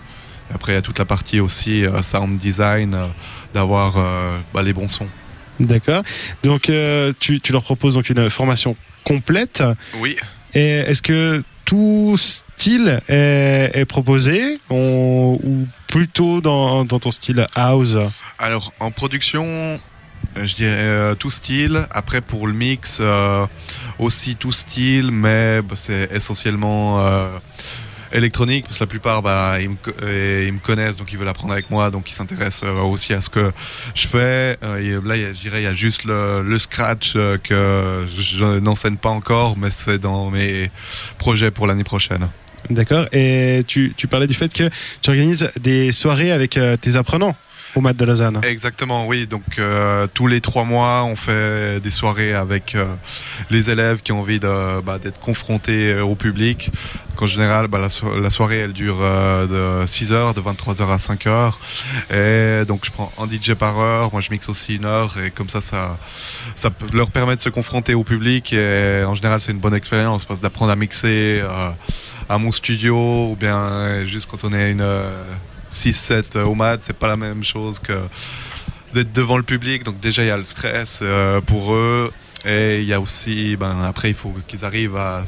Et 0.51 0.55
après, 0.55 0.73
il 0.73 0.75
y 0.75 0.79
a 0.79 0.83
toute 0.83 0.99
la 0.99 1.05
partie 1.05 1.39
aussi 1.39 1.85
euh, 1.85 2.03
sound 2.03 2.39
design, 2.41 2.95
euh, 2.95 3.07
d'avoir 3.55 3.95
bah, 4.53 4.63
les 4.63 4.73
bons 4.73 4.89
sons. 4.89 5.09
D'accord. 5.61 6.03
Donc 6.43 6.71
tu, 7.21 7.41
tu 7.41 7.53
leur 7.53 7.63
proposes 7.63 7.95
donc 7.95 8.09
une 8.11 8.29
formation 8.31 8.77
complète. 9.05 9.63
Oui. 9.99 10.17
Et 10.55 10.79
est-ce 10.79 11.03
que 11.03 11.45
tout 11.65 12.17
style 12.19 13.01
est, 13.09 13.71
est 13.75 13.85
proposé 13.85 14.59
on- 14.71 15.39
ou 15.43 15.69
plutôt 15.87 16.41
dans, 16.41 16.85
dans 16.85 16.99
ton 16.99 17.11
style 17.13 17.47
house? 17.55 17.99
Alors, 18.39 18.73
en 18.81 18.91
production, 18.91 19.79
je 20.37 20.55
dirais 20.55 20.75
euh, 20.79 21.15
tout 21.15 21.31
style. 21.31 21.87
Après, 21.91 22.21
pour 22.21 22.47
le 22.47 22.53
mix, 22.53 22.99
euh, 23.01 23.47
aussi 23.99 24.37
tout 24.37 24.53
style, 24.53 25.11
mais 25.11 25.63
bah, 25.63 25.75
c'est 25.77 26.11
essentiellement 26.13 27.01
euh, 27.01 27.39
électronique, 28.13 28.65
parce 28.65 28.79
que 28.79 28.85
la 28.85 28.89
plupart, 28.89 29.23
bah, 29.23 29.59
ils, 29.61 29.71
me, 29.71 30.59
connaissent, 30.59 30.97
donc 30.97 31.13
ils 31.13 31.19
veulent 31.19 31.29
apprendre 31.29 31.53
avec 31.53 31.71
moi, 31.71 31.91
donc 31.91 32.11
ils 32.11 32.15
s'intéressent 32.15 32.65
euh, 32.65 32.81
aussi 32.81 33.13
à 33.13 33.21
ce 33.21 33.31
que 33.31 33.53
je 33.95 34.09
fais. 34.09 34.57
Euh, 34.63 35.01
là, 35.05 35.17
je 35.17 35.41
dirais, 35.41 35.61
il 35.61 35.65
y 35.65 35.67
a 35.67 35.75
juste 35.75 36.05
le, 36.05 36.59
scratch 36.59 37.13
euh, 37.17 37.39
que 37.39 38.07
je 38.21 38.59
n'enseigne 38.59 38.97
pas 38.97 39.11
encore, 39.11 39.57
mais 39.57 39.71
c'est 39.71 39.99
dans 39.99 40.31
mes 40.31 40.71
projets 41.19 41.51
pour 41.51 41.67
l'année 41.67 41.85
prochaine. 41.85 42.29
D'accord. 42.69 43.07
Et 43.13 43.65
tu, 43.67 43.95
parlais 44.09 44.27
du 44.27 44.35
fait 44.35 44.53
que 44.53 44.69
tu 45.01 45.11
organises 45.11 45.51
des 45.59 45.93
soirées 45.93 46.33
avec 46.33 46.57
euh, 46.57 46.77
tes 46.77 46.97
apprenants 46.97 47.35
au 47.75 47.81
Mat 47.81 47.97
de 47.97 48.05
Lausanne. 48.05 48.41
Exactement, 48.45 49.07
oui. 49.07 49.27
Donc 49.27 49.59
euh, 49.59 50.07
tous 50.13 50.27
les 50.27 50.41
trois 50.41 50.65
mois, 50.65 51.05
on 51.05 51.17
fait 51.17 51.81
des 51.81 51.91
soirées 51.91 52.35
avec 52.35 52.75
euh, 52.75 52.87
les 53.51 53.71
élèves 53.71 54.03
qui 54.03 54.13
ont 54.13 54.21
envie 54.21 54.39
bah, 54.41 54.99
d'être 55.03 55.21
confrontés 55.21 55.93
euh, 55.93 56.03
au 56.05 56.15
public. 56.15 56.71
En 57.23 57.27
général, 57.27 57.67
bah, 57.69 57.79
la, 57.79 57.91
so- 57.91 58.19
la 58.19 58.31
soirée, 58.31 58.61
elle 58.61 58.73
dure 58.73 58.97
euh, 59.03 59.83
de 59.83 59.87
6 59.87 60.11
heures, 60.13 60.33
de 60.33 60.41
23 60.41 60.81
heures 60.81 60.91
à 60.91 60.99
5 60.99 61.27
heures. 61.27 61.61
Et 62.11 62.63
donc 62.67 62.85
je 62.87 62.91
prends 62.91 63.13
un 63.19 63.27
DJ 63.27 63.53
par 63.53 63.79
heure. 63.79 64.11
Moi, 64.13 64.23
je 64.23 64.31
mixe 64.31 64.49
aussi 64.49 64.77
une 64.77 64.87
heure. 64.87 65.15
Et 65.23 65.31
comme 65.31 65.51
ça, 65.51 65.61
ça, 65.61 65.99
leur 66.95 67.11
permet 67.11 67.37
de 67.37 67.43
se 67.43 67.51
confronter 67.51 67.93
au 67.95 68.05
public. 68.05 68.55
Et 68.55 69.05
en 69.07 69.15
général, 69.15 69.41
c'est 69.43 69.53
une 69.53 69.59
bonne 69.59 69.75
expérience 69.75 70.25
parce 70.25 70.41
d'apprendre 70.41 70.73
à 70.73 70.77
mixer 70.77 71.43
à 72.29 72.39
mon 72.39 72.53
studio 72.53 73.31
ou 73.33 73.37
bien 73.39 74.07
juste 74.07 74.27
quand 74.31 74.45
on 74.45 74.53
est 74.55 74.71
une 74.71 74.81
6-7 75.71 76.39
au 76.39 76.55
mat, 76.55 76.81
c'est 76.83 76.97
pas 76.97 77.09
la 77.09 77.17
même 77.17 77.45
chose 77.45 77.79
que 77.79 77.99
d'être 78.95 79.13
devant 79.13 79.37
le 79.37 79.43
public. 79.43 79.85
Donc 79.85 80.01
déjà, 80.01 80.23
il 80.23 80.27
y 80.29 80.31
a 80.31 80.37
le 80.37 80.45
stress 80.45 81.01
euh, 81.03 81.41
pour 81.41 81.75
eux. 81.75 82.13
Et 82.47 82.81
il 82.81 82.87
y 82.87 82.95
a 82.95 83.01
aussi, 83.01 83.57
ben, 83.57 83.83
après, 83.83 84.09
il 84.09 84.15
faut 84.15 84.33
qu'ils 84.49 84.65
arrivent 84.65 84.97
à, 84.97 85.25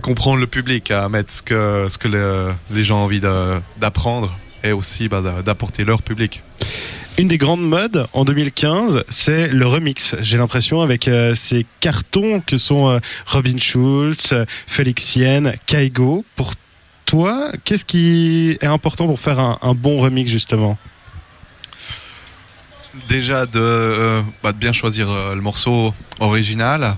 comprendre 0.00 0.38
le 0.40 0.46
public, 0.46 0.90
à 0.90 1.08
mettre 1.08 1.32
ce 1.32 1.42
que, 1.42 1.86
ce 1.90 1.98
que 1.98 2.08
le- 2.08 2.52
les 2.70 2.82
gens 2.84 3.00
ont 3.00 3.04
envie 3.04 3.20
d'apprendre 3.78 4.38
et 4.64 4.72
aussi 4.72 5.08
ben, 5.08 5.20
d'a- 5.22 5.42
d'apporter 5.42 5.84
leur 5.84 6.02
public. 6.02 6.42
Une 7.18 7.28
des 7.28 7.36
grandes 7.36 7.66
modes 7.68 8.06
en 8.12 8.24
2015, 8.24 9.04
c'est 9.08 9.48
le 9.48 9.66
remix. 9.66 10.14
J'ai 10.20 10.38
l'impression 10.38 10.80
avec 10.82 11.08
euh, 11.08 11.34
ces 11.34 11.66
cartons 11.80 12.40
que 12.40 12.56
sont 12.56 12.88
euh, 12.88 13.00
Robin 13.26 13.58
Schulz, 13.58 14.28
euh, 14.32 14.44
Félix 14.66 15.18
Kaigo. 15.66 16.24
Pour 16.36 16.52
toi, 17.08 17.48
qu'est-ce 17.64 17.86
qui 17.86 18.58
est 18.60 18.66
important 18.66 19.06
pour 19.06 19.18
faire 19.18 19.40
un, 19.40 19.74
bon 19.74 19.98
remix 19.98 20.30
justement? 20.30 20.76
Déjà 23.08 23.46
de, 23.46 23.58
euh, 23.58 24.22
bah, 24.42 24.52
de 24.52 24.58
bien 24.58 24.72
choisir 24.72 25.10
euh, 25.10 25.34
le 25.34 25.40
morceau 25.40 25.94
original. 26.20 26.96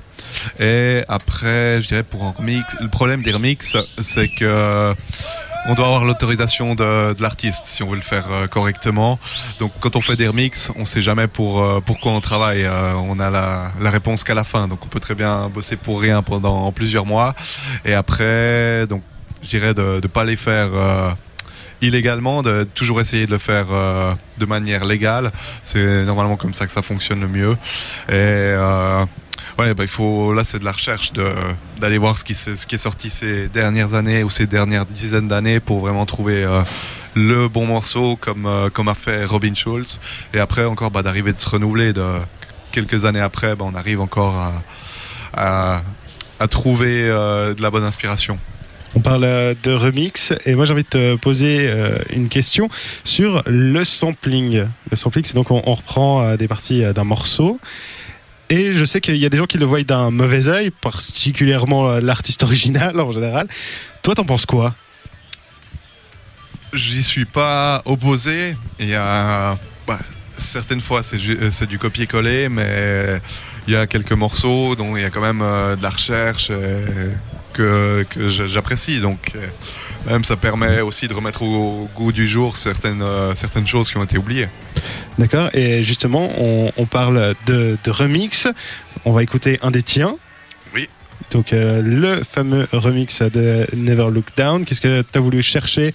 Et 0.59 1.03
après, 1.09 1.81
je 1.81 1.89
dirais 1.89 2.03
pour 2.03 2.25
un 2.25 2.33
remix, 2.33 2.65
le 2.81 2.89
problème 2.89 3.23
des 3.23 3.31
remixes, 3.31 3.77
c'est 4.01 4.27
que 4.27 4.45
euh, 4.45 4.95
on 5.69 5.75
doit 5.75 5.87
avoir 5.87 6.05
l'autorisation 6.05 6.75
de, 6.75 7.15
l'artiste 7.23 7.67
si 7.67 7.85
on 7.85 7.91
veut 7.91 7.97
le 7.97 8.03
faire 8.03 8.49
correctement. 8.51 9.21
Donc 9.61 9.71
quand 9.79 9.95
on 9.95 10.01
fait 10.01 10.17
des 10.17 10.27
remixes, 10.27 10.73
on 10.75 10.87
sait 10.87 11.03
jamais 11.03 11.29
pour 11.29 11.83
pourquoi 11.85 12.13
on 12.13 12.21
travaille. 12.21 12.67
On 12.67 13.21
a 13.21 13.31
la 13.31 13.91
réponse 13.91 14.25
qu'à 14.25 14.35
la 14.35 14.45
fin. 14.45 14.67
Donc 14.69 14.85
on 14.87 14.89
peut 14.89 15.01
très 15.01 15.15
bien 15.15 15.51
bosser 15.51 15.77
pour 15.77 16.01
rien 16.01 16.23
pendant 16.23 16.73
plusieurs 16.73 17.05
mois. 17.05 17.35
Et 17.85 17.93
après, 17.93 18.87
donc 18.87 19.03
je 19.43 19.49
dirais 19.49 19.75
de 19.75 20.01
ne 20.03 20.07
pas 20.07 20.25
les 20.25 20.37
faire 20.37 20.71
euh, 20.75 21.11
illégalement, 21.81 22.43
de 22.43 22.65
toujours 22.75 23.01
essayer 23.01 23.27
de 23.27 23.31
le 23.31 23.39
faire 23.39 23.67
euh, 23.71 24.15
de 24.39 24.47
manière 24.47 24.85
légale. 24.85 25.33
C'est 25.63 26.05
normalement 26.05 26.37
comme 26.37 26.55
ça 26.55 26.67
que 26.67 26.73
ça 26.73 26.83
fonctionne 26.83 27.21
le 27.21 27.29
mieux. 27.29 27.53
Et 28.09 28.13
euh, 28.13 29.05
ouais, 29.59 29.75
bah, 29.75 29.85
il 29.85 29.89
faut 29.89 30.33
là 30.33 30.45
c'est 30.45 30.59
de 30.59 30.65
la 30.65 30.73
recherche 30.73 31.13
d'aller 31.81 31.99
voir 31.99 32.19
ce 32.19 32.25
qui 32.25 32.33
est 32.35 32.79
sorti 32.79 33.11
ces 33.11 33.49
dernières 33.49 33.95
années 33.95 34.23
ou 34.23 34.31
ces 34.31 34.47
dernières 34.47 34.87
dizaines 34.87 35.29
d'années 35.29 35.61
pour 35.61 35.81
vraiment 35.81 36.07
trouver 36.07 36.47
le 37.15 37.49
bon 37.49 37.67
morceau 37.67 38.17
comme 38.17 38.71
comme 38.73 38.89
a 38.89 38.95
fait 38.95 39.25
Robin 39.25 39.55
Schulz. 39.55 39.99
Et 40.35 40.41
après 40.41 40.65
encore 40.65 40.91
bah, 40.91 41.03
d'arriver 41.03 41.33
de 41.33 41.41
se 41.41 41.49
renouveler 41.49 41.93
de 41.93 42.19
quelques 42.73 43.05
années 43.05 43.21
après, 43.21 43.57
bah, 43.57 43.65
on 43.67 43.75
arrive 43.75 44.01
encore 44.01 44.37
à 44.37 45.83
à, 46.39 46.49
trouver 46.49 47.05
de 47.05 47.63
la 47.63 47.71
bonne 47.71 47.85
inspiration. 47.85 48.39
On 48.95 49.01
parle 49.01 49.25
euh, 49.25 49.55
de 49.63 49.73
remix 49.73 50.33
et 50.47 50.55
moi 50.55 50.65
j'ai 50.65 50.73
envie 50.73 50.83
de 50.83 50.89
te 50.89 51.15
poser 51.17 51.69
euh, 51.69 51.97
une 52.11 52.29
question 52.29 52.69
sur 53.05 53.43
le 53.47 53.85
sampling. 53.85 54.67
Le 54.91 54.97
sampling, 54.97 55.25
c'est 55.25 55.35
donc 55.35 55.51
on, 55.51 55.61
reprend 55.61 56.23
euh, 56.23 56.37
des 56.37 56.49
parties 56.49 56.83
d'un 56.93 57.05
morceau. 57.05 57.61
Et 58.49 58.73
je 58.73 58.85
sais 58.85 59.01
qu'il 59.01 59.17
y 59.17 59.27
a 59.27 59.29
des 59.29 59.39
gens 59.39 59.47
qui 59.47 59.59
le 59.59 59.65
voient 59.65 59.83
d'un 59.85 60.11
mauvais 60.11 60.49
œil, 60.49 60.71
particulièrement 60.71 61.99
l'artiste 61.99 62.43
original 62.43 62.99
en 62.99 63.13
général. 63.13 63.47
Toi, 64.03 64.17
t'en 64.17 64.25
penses 64.25 64.45
quoi? 64.45 64.75
J'y 66.73 67.05
suis 67.05 67.27
pas 67.27 67.83
opposé. 67.85 68.57
Il 68.81 68.89
y 68.89 68.97
a 68.97 69.57
bah, 69.87 70.01
certaines 70.37 70.81
fois 70.81 71.05
c'est 71.05 71.67
du 71.69 71.79
copier-coller, 71.79 72.49
mais 72.49 73.21
il 73.69 73.75
y 73.75 73.77
a 73.77 73.87
quelques 73.87 74.13
morceaux 74.13 74.75
dont 74.75 74.97
il 74.97 75.03
y 75.03 75.05
a 75.05 75.11
quand 75.11 75.21
même 75.21 75.39
de 75.77 75.83
la 75.83 75.91
recherche 75.91 76.51
que, 77.61 78.29
j'apprécie. 78.29 79.01
Donc 79.01 79.33
euh, 79.35 79.47
même 80.11 80.25
ça 80.25 80.37
permet 80.37 80.81
aussi 80.81 81.09
de 81.09 81.15
remettre 81.15 81.43
au, 81.43 81.89
goût 81.95 82.13
du 82.13 82.27
jour 82.27 82.57
certaines 82.57 83.03
euh, 83.03 83.35
certaines 83.35 83.67
choses 83.67 83.91
qui 83.91 83.97
ont 83.97 84.05
été 84.05 84.19
oubliées. 84.19 84.49
D'accord 85.19 85.51
Et 85.55 85.83
justement, 85.83 86.31
on, 86.39 86.73
on 86.77 86.87
parle 86.87 87.35
de, 87.47 87.79
de 87.83 87.91
remix. 87.91 88.47
On 89.05 89.13
va 89.13 89.23
écouter 89.23 89.59
un 89.63 89.71
des 89.71 89.83
tiens. 89.83 90.17
Oui. 90.75 90.89
Donc 91.31 91.53
euh, 91.53 91.83
le 91.83 92.23
fameux 92.25 92.67
remix 92.73 93.23
de 93.23 93.67
Never 93.75 94.09
Look 94.11 94.27
Down. 94.37 94.65
Qu'est-ce 94.65 94.81
que 94.81 95.03
tu 95.03 95.19
as 95.19 95.21
voulu 95.21 95.43
chercher 95.43 95.95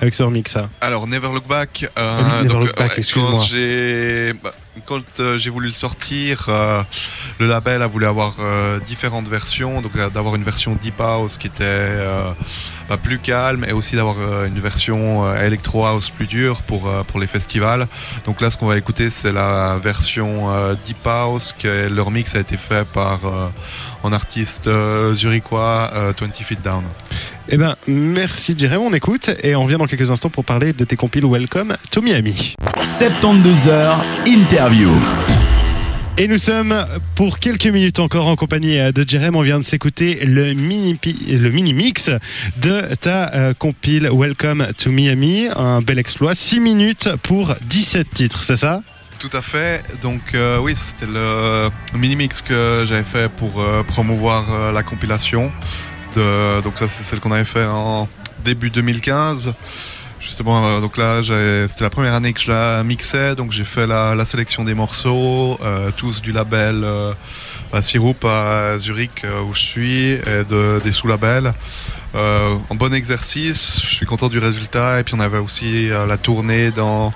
avec 0.00 0.14
ce 0.14 0.22
remix 0.22 0.50
ça 0.50 0.68
Alors 0.80 1.06
Never 1.08 1.28
Look 1.32 1.46
Back. 1.48 1.90
euh, 1.98 2.42
Never 2.42 2.48
donc, 2.48 2.66
Look 2.66 2.76
Back, 2.76 2.90
ouais, 2.90 2.98
excuse-moi. 2.98 3.44
J'ai 3.48 4.32
bah, 4.42 4.54
quand 4.86 5.20
euh, 5.20 5.38
j'ai 5.38 5.50
voulu 5.50 5.68
le 5.68 5.72
sortir, 5.72 6.46
euh, 6.48 6.82
le 7.38 7.46
label 7.46 7.82
a 7.82 7.86
voulu 7.86 8.06
avoir 8.06 8.36
euh, 8.40 8.80
différentes 8.80 9.28
versions, 9.28 9.80
donc 9.80 9.96
d'avoir 9.96 10.34
une 10.34 10.44
version 10.44 10.74
deep 10.74 11.00
house 11.00 11.38
qui 11.38 11.46
était 11.46 11.96
bah, 12.88 12.96
plus 12.96 13.18
calme 13.18 13.64
et 13.68 13.72
aussi 13.72 13.96
d'avoir 13.96 14.44
une 14.44 14.58
version 14.58 15.34
electro 15.36 15.86
house 15.86 16.10
plus 16.10 16.26
dure 16.26 16.62
pour 16.62 16.90
pour 17.06 17.20
les 17.20 17.26
festivals. 17.26 17.86
Donc 18.24 18.40
là, 18.40 18.50
ce 18.50 18.56
qu'on 18.56 18.66
va 18.66 18.76
écouter, 18.76 19.10
c'est 19.10 19.32
la 19.32 19.78
version 19.78 20.74
deep 20.84 21.06
house 21.06 21.54
que 21.58 21.88
leur 21.88 22.10
mix 22.10 22.34
a 22.34 22.40
été 22.40 22.56
fait 22.56 22.86
par 22.86 23.20
un 24.04 24.12
artiste 24.12 24.68
zurichois, 25.14 25.90
euh, 25.94 26.12
20 26.18 26.34
Feet 26.44 26.62
Down. 26.62 26.84
Eh 27.50 27.56
ben, 27.56 27.76
merci 27.86 28.54
Jérém, 28.58 28.78
on 28.80 28.92
écoute 28.92 29.30
et 29.42 29.54
on 29.56 29.64
revient 29.64 29.78
dans 29.78 29.86
quelques 29.86 30.10
instants 30.10 30.28
pour 30.28 30.44
parler 30.44 30.72
de 30.74 30.84
tes 30.84 30.96
compiles 30.96 31.24
Welcome 31.24 31.76
to 31.90 32.02
Miami. 32.02 32.54
72 32.82 33.68
heures 33.68 34.04
interview. 34.26 34.90
Et 36.18 36.26
nous 36.28 36.36
sommes 36.36 36.74
pour 37.14 37.38
quelques 37.38 37.68
minutes 37.68 38.00
encore 38.00 38.26
en 38.26 38.34
compagnie 38.36 38.78
euh, 38.78 38.90
de 38.92 39.08
Jérém. 39.08 39.36
On 39.36 39.42
vient 39.42 39.60
de 39.60 39.64
s'écouter 39.64 40.18
le 40.26 40.52
mini, 40.52 40.94
pi- 40.96 41.16
le 41.38 41.48
mini 41.50 41.72
mix 41.74 42.10
de 42.60 42.82
ta 43.00 43.32
euh, 43.34 43.54
compile 43.54 44.10
Welcome 44.12 44.66
to 44.76 44.90
Miami. 44.90 45.46
Un 45.56 45.80
bel 45.80 45.98
exploit. 45.98 46.34
6 46.34 46.58
minutes 46.60 47.08
pour 47.22 47.54
17 47.68 48.10
titres, 48.12 48.42
c'est 48.42 48.56
ça? 48.56 48.82
Tout 49.20 49.30
à 49.32 49.42
fait. 49.42 49.82
Donc 50.02 50.20
euh, 50.34 50.58
oui, 50.60 50.74
c'était 50.76 51.10
le 51.10 51.70
mini-mix 51.96 52.42
que 52.42 52.84
j'avais 52.86 53.02
fait 53.04 53.30
pour 53.30 53.60
euh, 53.60 53.82
promouvoir 53.84 54.52
euh, 54.52 54.72
la 54.72 54.82
compilation. 54.82 55.50
Donc 56.62 56.78
ça, 56.78 56.88
c'est 56.88 57.02
celle 57.02 57.20
qu'on 57.20 57.32
avait 57.32 57.44
fait 57.44 57.64
en 57.64 58.08
début 58.44 58.70
2015. 58.70 59.54
Justement, 60.20 60.66
euh, 60.66 60.80
donc 60.80 60.96
là, 60.96 61.22
c'était 61.68 61.84
la 61.84 61.90
première 61.90 62.14
année 62.14 62.32
que 62.32 62.40
je 62.40 62.50
la 62.50 62.82
mixais, 62.82 63.36
donc 63.36 63.52
j'ai 63.52 63.64
fait 63.64 63.86
la, 63.86 64.24
sélection 64.24 64.64
des 64.64 64.74
morceaux, 64.74 65.58
euh, 65.62 65.90
tous 65.96 66.20
du 66.20 66.32
label 66.32 66.82
euh, 66.82 67.12
bah, 67.72 67.82
Siroup 67.82 68.24
à 68.24 68.78
Zurich 68.78 69.22
euh, 69.24 69.42
où 69.42 69.54
je 69.54 69.60
suis, 69.60 70.10
et 70.12 70.44
de, 70.48 70.80
des 70.82 70.92
sous-labels. 70.92 71.54
En 72.14 72.74
bon 72.74 72.92
exercice, 72.92 73.80
je 73.84 73.94
suis 73.94 74.06
content 74.06 74.28
du 74.28 74.38
résultat. 74.38 74.98
Et 74.98 75.04
puis 75.04 75.14
on 75.14 75.20
avait 75.20 75.38
aussi 75.38 75.88
la 75.88 76.16
tournée 76.16 76.72
dans 76.72 77.12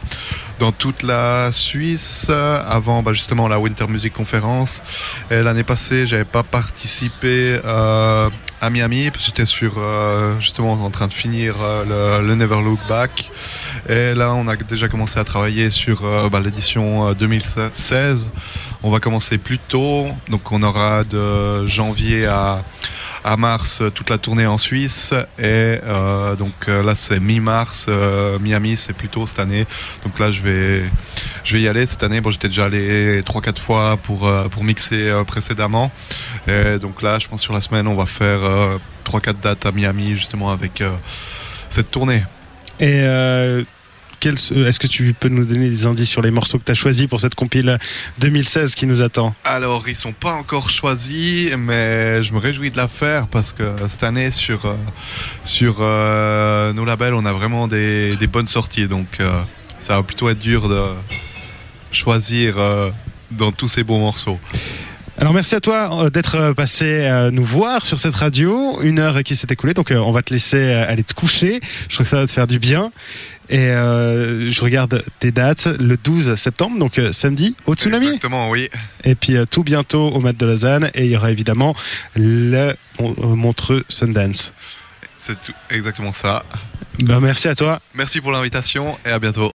dans 0.61 0.71
toute 0.71 1.03
la 1.03 1.51
Suisse 1.51 2.31
avant 2.31 3.03
bah, 3.03 3.13
justement 3.13 3.49
la 3.49 3.59
Winter 3.59 3.89
Music 3.89 4.13
Conference. 4.13 4.81
Et 5.31 5.43
l'année 5.43 5.65
passée, 5.65 6.07
j'avais 6.07 6.25
pas 6.25 6.45
participé 6.45 7.59
à 8.63 8.71
Miami 8.71 9.11
parce 9.11 9.25
que 9.25 9.31
j'étais 9.31 9.45
sur 9.45 9.75
euh, 9.77 10.39
justement 10.39 10.73
en 10.73 10.91
train 10.91 11.09
de 11.09 11.13
finir 11.13 11.57
euh, 11.61 12.23
le, 12.23 12.35
Never 12.37 12.63
Look 12.63 12.79
Back. 12.89 13.31
Et 13.89 14.15
là, 14.15 14.35
on 14.35 14.47
a 14.47 14.55
déjà 14.55 14.89
commencé 14.89 15.19
à 15.19 15.25
travailler 15.25 15.69
sur 15.69 16.05
euh, 16.05 16.29
bah, 16.29 16.39
l'édition 16.39 17.09
euh, 17.09 17.15
2016. 17.15 18.31
On 18.85 18.91
va 18.91 19.01
commencer 19.01 19.37
plus 19.37 19.59
tôt, 19.59 20.07
donc 20.29 20.53
on 20.53 20.63
aura 20.63 21.03
de 21.03 21.67
janvier 21.67 22.27
à 22.27 22.65
à 23.25 23.37
mars 23.37 23.81
euh, 23.81 23.91
toute 23.91 24.11
la 24.11 24.19
tournée 24.19 24.47
en 24.47 24.59
Suisse. 24.59 25.15
Et 25.39 25.43
euh, 25.85 26.35
donc 26.37 26.53
euh, 26.69 26.83
là 26.83 26.95
c'est 26.95 27.21
mi-mars 27.21 27.87
euh, 27.89 28.39
Miami 28.39 28.77
c'est 28.77 28.93
plutôt 28.93 29.27
cette 29.27 29.39
année. 29.39 29.67
Donc 30.05 30.19
là 30.19 30.31
je 30.31 30.43
vais 30.43 30.85
je 31.45 31.57
vais 31.57 31.63
y 31.63 31.69
aller 31.69 31.87
cette 31.87 32.03
année. 32.03 32.21
Bon 32.21 32.31
j'étais 32.31 32.49
déjà 32.49 32.65
allé 32.65 33.23
trois 33.25 33.41
quatre 33.41 33.61
fois 33.63 33.97
pour 33.97 34.27
euh, 34.27 34.49
pour 34.49 34.65
mixer 34.65 35.13
précédemment. 35.27 35.91
Et 36.49 36.79
donc 36.79 37.03
là 37.03 37.19
je 37.19 37.29
pense 37.29 37.41
sur 37.41 37.53
la 37.53 37.61
semaine 37.61 37.87
on 37.87 37.95
va 37.95 38.07
faire 38.07 38.43
euh, 38.43 38.79
3-4 39.05 39.41
dates 39.41 39.67
à 39.67 39.73
Miami 39.73 40.11
justement 40.17 40.51
avec 40.53 40.83
cette 41.69 41.91
tournée. 41.91 42.23
Et 42.81 43.05
est-ce 44.31 44.79
que 44.79 44.87
tu 44.87 45.15
peux 45.19 45.29
nous 45.29 45.45
donner 45.45 45.69
des 45.69 45.87
indices 45.87 46.11
sur 46.11 46.23
les 46.23 46.31
morceaux 46.31 46.59
que 46.59 46.65
tu 46.65 46.73
as 46.73 46.75
choisis 46.75 47.07
pour 47.07 47.21
cette 47.21 47.35
compile 47.35 47.79
2016 48.19 48.75
qui 48.75 48.87
nous 48.87 49.03
attend 49.03 49.35
Alors, 49.45 49.89
ils 49.89 49.97
sont 49.97 50.13
pas 50.13 50.35
encore 50.35 50.71
choisis, 50.71 51.53
mais 51.57 52.23
je 52.23 52.33
me 52.33 52.39
réjouis 52.39 52.71
de 52.71 52.77
la 52.77 52.89
faire 52.89 53.29
parce 53.29 53.53
que 53.53 53.65
cette 53.89 54.03
année, 54.03 54.31
sur, 54.31 54.67
euh, 54.67 54.77
sur 55.43 55.77
euh, 55.81 56.73
nos 56.73 56.85
labels, 56.85 57.15
on 57.15 57.25
a 57.25 57.33
vraiment 57.33 57.69
des, 57.69 58.17
des 58.17 58.27
bonnes 58.27 58.47
sorties. 58.47 58.89
Donc, 58.89 59.21
euh, 59.21 59.43
ça 59.81 59.97
va 59.97 60.03
plutôt 60.03 60.29
être 60.29 60.39
dur 60.39 60.69
de 60.69 60.83
choisir 61.91 62.59
euh, 62.59 62.91
dans 63.31 63.53
tous 63.53 63.69
ces 63.69 63.85
beaux 63.85 63.99
morceaux. 63.99 64.39
Alors 65.19 65.35
merci 65.35 65.55
à 65.55 65.61
toi 65.61 66.11
d'être 66.11 66.55
passé 66.55 67.29
nous 67.33 67.45
voir 67.45 67.85
sur 67.85 68.01
cette 68.01 68.15
radio. 68.15 68.81
Une 68.83 68.99
heure 68.99 69.23
qui 69.23 69.37
s'est 69.37 69.47
écoulée, 69.51 69.75
donc 69.75 69.93
on 69.95 70.11
va 70.11 70.23
te 70.23 70.33
laisser 70.33 70.73
aller 70.73 71.05
te 71.05 71.13
coucher. 71.13 71.61
Je 71.89 71.95
crois 71.95 72.05
que 72.05 72.11
ça 72.11 72.17
va 72.17 72.27
te 72.27 72.33
faire 72.33 72.47
du 72.47 72.59
bien. 72.59 72.91
Et 73.53 73.59
euh, 73.69 74.51
je 74.51 74.61
regarde 74.63 75.05
tes 75.21 75.31
dates, 75.31 75.67
le 75.79 75.97
12 75.97 76.35
septembre, 76.37 76.79
donc 76.79 76.99
euh, 76.99 77.13
samedi, 77.13 77.55
au 77.67 77.75
Tsunami. 77.75 78.07
Exactement, 78.07 78.49
oui. 78.51 78.69
Et 79.05 79.15
puis 79.15 79.37
euh, 79.37 79.45
tout 79.45 79.63
bientôt 79.63 80.09
au 80.09 80.21
Mat 80.21 80.33
de 80.37 80.47
Lausanne. 80.47 80.91
Et 80.95 81.05
il 81.05 81.11
y 81.11 81.17
aura 81.17 81.31
évidemment 81.31 81.75
le 82.17 82.73
Mon- 82.99 83.37
Montreux 83.37 83.85
Sundance. 83.89 84.53
C'est 85.19 85.41
tout- 85.41 85.53
exactement 85.71 86.13
ça. 86.13 86.45
Ben, 87.05 87.21
merci 87.21 87.49
à 87.49 87.55
toi. 87.55 87.81
Merci 87.95 88.21
pour 88.21 88.33
l'invitation 88.33 88.99
et 89.07 89.11
à 89.11 89.19
bientôt. 89.19 89.51